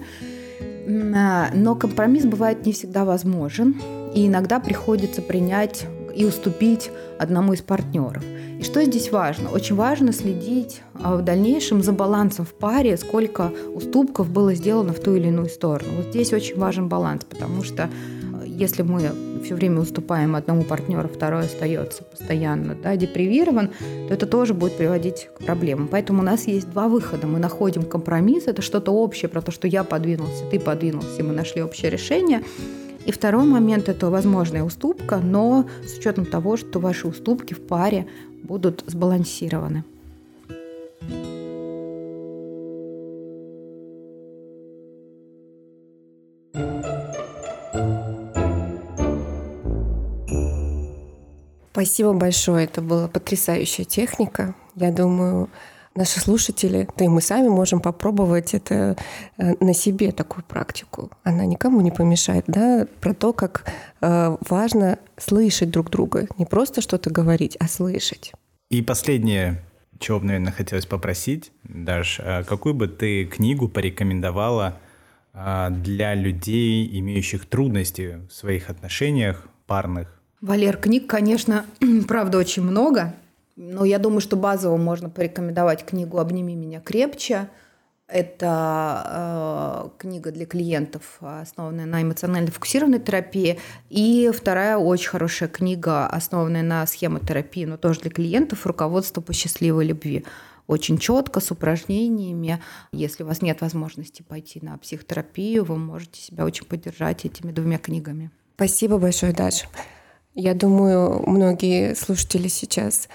А, 1.15 1.49
но 1.53 1.75
компромисс 1.75 2.25
бывает 2.25 2.65
не 2.65 2.73
всегда 2.73 3.05
возможен, 3.05 3.75
и 4.13 4.27
иногда 4.27 4.59
приходится 4.59 5.21
принять 5.21 5.85
и 6.15 6.25
уступить 6.25 6.89
одному 7.19 7.53
из 7.53 7.61
партнеров. 7.61 8.23
И 8.59 8.63
что 8.63 8.83
здесь 8.83 9.11
важно? 9.11 9.51
Очень 9.51 9.75
важно 9.75 10.11
следить 10.11 10.81
а, 10.95 11.15
в 11.15 11.21
дальнейшем 11.23 11.83
за 11.83 11.91
балансом 11.91 12.45
в 12.45 12.53
паре, 12.53 12.97
сколько 12.97 13.51
уступков 13.75 14.29
было 14.31 14.55
сделано 14.55 14.93
в 14.93 14.99
ту 14.99 15.15
или 15.15 15.27
иную 15.27 15.49
сторону. 15.49 15.89
Вот 15.97 16.07
здесь 16.07 16.33
очень 16.33 16.57
важен 16.57 16.89
баланс, 16.89 17.23
потому 17.23 17.63
что 17.63 17.89
если 18.57 18.81
мы 18.81 19.11
все 19.43 19.53
время 19.53 19.81
уступаем 19.81 20.35
одному 20.35 20.63
партнеру, 20.63 21.07
второй 21.07 21.45
остается 21.45 22.03
постоянно 22.03 22.75
да, 22.75 22.95
депривирован, 22.95 23.69
то 24.07 24.13
это 24.13 24.25
тоже 24.25 24.55
будет 24.55 24.77
приводить 24.77 25.29
к 25.37 25.45
проблемам. 25.45 25.87
Поэтому 25.87 26.21
у 26.21 26.25
нас 26.25 26.47
есть 26.47 26.69
два 26.71 26.87
выхода. 26.87 27.27
Мы 27.27 27.37
находим 27.37 27.83
компромисс, 27.83 28.47
это 28.47 28.63
что-то 28.63 28.91
общее 28.91 29.29
про 29.29 29.41
то, 29.41 29.51
что 29.51 29.67
я 29.67 29.83
подвинулся, 29.83 30.43
ты 30.49 30.59
подвинулся, 30.59 31.19
и 31.19 31.23
мы 31.23 31.33
нашли 31.33 31.61
общее 31.61 31.91
решение. 31.91 32.41
И 33.05 33.11
второй 33.11 33.45
момент– 33.45 33.89
это 33.89 34.09
возможная 34.09 34.63
уступка, 34.63 35.17
но 35.17 35.65
с 35.85 35.97
учетом 35.99 36.25
того, 36.25 36.57
что 36.57 36.79
ваши 36.79 37.07
уступки 37.07 37.53
в 37.53 37.61
паре 37.61 38.07
будут 38.43 38.83
сбалансированы. 38.87 39.83
Спасибо 51.77 52.13
большое. 52.13 52.65
Это 52.65 52.81
была 52.81 53.07
потрясающая 53.07 53.85
техника. 53.85 54.55
Я 54.73 54.91
думаю, 54.91 55.47
наши 55.93 56.19
слушатели, 56.19 56.89
да 56.97 57.05
и 57.05 57.07
мы 57.07 57.21
сами 57.21 57.49
можем 57.49 57.81
попробовать 57.81 58.55
это 58.55 58.97
э, 59.37 59.53
на 59.63 59.75
себе, 59.75 60.11
такую 60.11 60.43
практику. 60.43 61.11
Она 61.21 61.45
никому 61.45 61.81
не 61.81 61.91
помешает, 61.91 62.45
да, 62.47 62.87
про 62.99 63.13
то, 63.13 63.31
как 63.31 63.71
э, 64.01 64.37
важно 64.49 64.97
слышать 65.17 65.69
друг 65.69 65.91
друга. 65.91 66.27
Не 66.39 66.47
просто 66.47 66.81
что-то 66.81 67.11
говорить, 67.11 67.55
а 67.59 67.67
слышать. 67.67 68.33
И 68.71 68.81
последнее, 68.81 69.63
чего 69.99 70.19
бы, 70.19 70.25
наверное, 70.25 70.53
хотелось 70.53 70.87
попросить, 70.87 71.51
Даш, 71.61 72.19
а 72.23 72.43
какую 72.43 72.73
бы 72.73 72.87
ты 72.87 73.25
книгу 73.25 73.69
порекомендовала 73.69 74.79
а, 75.31 75.69
для 75.69 76.15
людей, 76.15 76.89
имеющих 76.99 77.45
трудности 77.45 78.21
в 78.27 78.33
своих 78.33 78.71
отношениях 78.71 79.47
парных? 79.67 80.16
Валер, 80.41 80.77
книг, 80.77 81.07
конечно, 81.07 81.65
правда, 82.07 82.37
очень 82.37 82.63
много. 82.63 83.13
Но 83.55 83.85
я 83.85 83.97
думаю, 83.97 84.21
что 84.21 84.35
базово 84.35 84.77
можно 84.77 85.09
порекомендовать 85.09 85.83
книгу 85.83 86.19
«Обними 86.19 86.55
меня 86.55 86.79
крепче». 86.79 87.49
Это 88.07 89.89
э, 89.89 89.89
книга 89.97 90.31
для 90.31 90.45
клиентов, 90.45 91.17
основанная 91.19 91.85
на 91.85 92.01
эмоционально 92.01 92.51
фокусированной 92.51 92.99
терапии. 92.99 93.59
И 93.89 94.31
вторая 94.33 94.77
очень 94.77 95.09
хорошая 95.09 95.49
книга, 95.49 96.07
основанная 96.07 96.63
на 96.63 96.85
схемотерапии, 96.85 97.65
но 97.65 97.75
тоже 97.75 98.01
для 98.01 98.11
клиентов 98.11 98.65
«Руководство 98.65 99.19
по 99.21 99.33
счастливой 99.33 99.85
любви». 99.85 100.23
Очень 100.67 100.99
четко, 100.99 101.39
с 101.39 101.49
упражнениями. 101.51 102.61
Если 102.91 103.23
у 103.23 103.27
вас 103.27 103.41
нет 103.41 103.61
возможности 103.61 104.21
пойти 104.21 104.59
на 104.61 104.77
психотерапию, 104.77 105.65
вы 105.65 105.77
можете 105.77 106.21
себя 106.21 106.45
очень 106.45 106.65
поддержать 106.65 107.25
этими 107.25 107.51
двумя 107.51 107.77
книгами. 107.77 108.29
Спасибо 108.55 108.99
большое, 108.99 109.33
Даша. 109.33 109.67
Я 110.37 110.53
думаю, 110.53 111.21
многие 111.27 111.95
слушатели 111.95 112.47
сейчас 112.47 113.09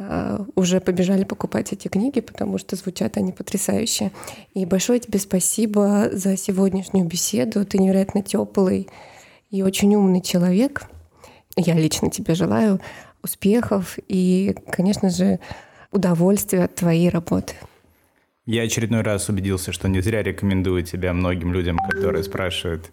Э, 0.00 0.38
уже 0.54 0.80
побежали 0.80 1.24
покупать 1.24 1.72
эти 1.72 1.88
книги, 1.88 2.20
потому 2.20 2.58
что 2.58 2.76
звучат 2.76 3.16
они 3.16 3.32
потрясающе. 3.32 4.12
И 4.54 4.64
большое 4.64 5.00
тебе 5.00 5.18
спасибо 5.18 6.10
за 6.12 6.36
сегодняшнюю 6.36 7.06
беседу. 7.06 7.64
Ты 7.64 7.78
невероятно 7.78 8.22
теплый 8.22 8.88
и 9.50 9.62
очень 9.62 9.94
умный 9.96 10.20
человек. 10.20 10.84
Я 11.56 11.74
лично 11.74 12.10
тебе 12.10 12.34
желаю 12.34 12.80
успехов 13.24 13.98
и, 14.06 14.54
конечно 14.70 15.10
же, 15.10 15.40
удовольствия 15.90 16.64
от 16.64 16.76
твоей 16.76 17.08
работы. 17.08 17.54
Я 18.46 18.62
очередной 18.62 19.02
раз 19.02 19.28
убедился, 19.28 19.72
что 19.72 19.88
не 19.88 20.00
зря 20.00 20.22
рекомендую 20.22 20.84
тебя 20.84 21.12
многим 21.12 21.52
людям, 21.52 21.76
которые 21.76 22.22
спрашивают, 22.22 22.92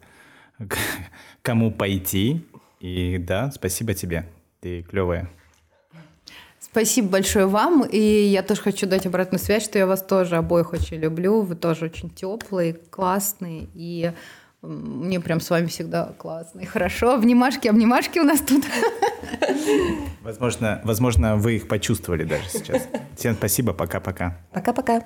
кому 1.44 1.72
пойти. 1.72 2.44
И 2.80 3.18
да, 3.18 3.52
спасибо 3.52 3.94
тебе. 3.94 4.28
Ты 4.62 4.84
клевая. 4.84 5.30
Спасибо 6.60 7.10
большое 7.10 7.46
вам. 7.46 7.84
И 7.84 7.98
я 7.98 8.44
тоже 8.44 8.62
хочу 8.62 8.86
дать 8.86 9.06
обратную 9.06 9.40
связь, 9.40 9.64
что 9.64 9.78
я 9.78 9.88
вас 9.88 10.04
тоже 10.04 10.36
обоих 10.36 10.74
очень 10.74 10.98
люблю. 10.98 11.42
Вы 11.42 11.56
тоже 11.56 11.86
очень 11.86 12.10
теплые, 12.10 12.74
классные. 12.74 13.70
И 13.76 14.12
мне 14.62 15.20
прям 15.20 15.40
с 15.40 15.50
вами 15.50 15.68
всегда 15.68 16.14
классно 16.18 16.62
и 16.62 16.66
хорошо. 16.66 17.14
Обнимашки, 17.14 17.68
обнимашки 17.68 18.20
у 18.20 18.24
нас 18.24 18.42
тут. 18.42 18.66
Возможно, 20.22 20.82
возможно, 20.84 21.36
вы 21.36 21.58
их 21.58 21.68
почувствовали 21.68 22.24
даже 22.24 22.50
сейчас. 22.50 22.88
Всем 23.16 23.36
спасибо. 23.36 23.74
Пока-пока. 23.74 24.38
Пока-пока. 24.52 25.04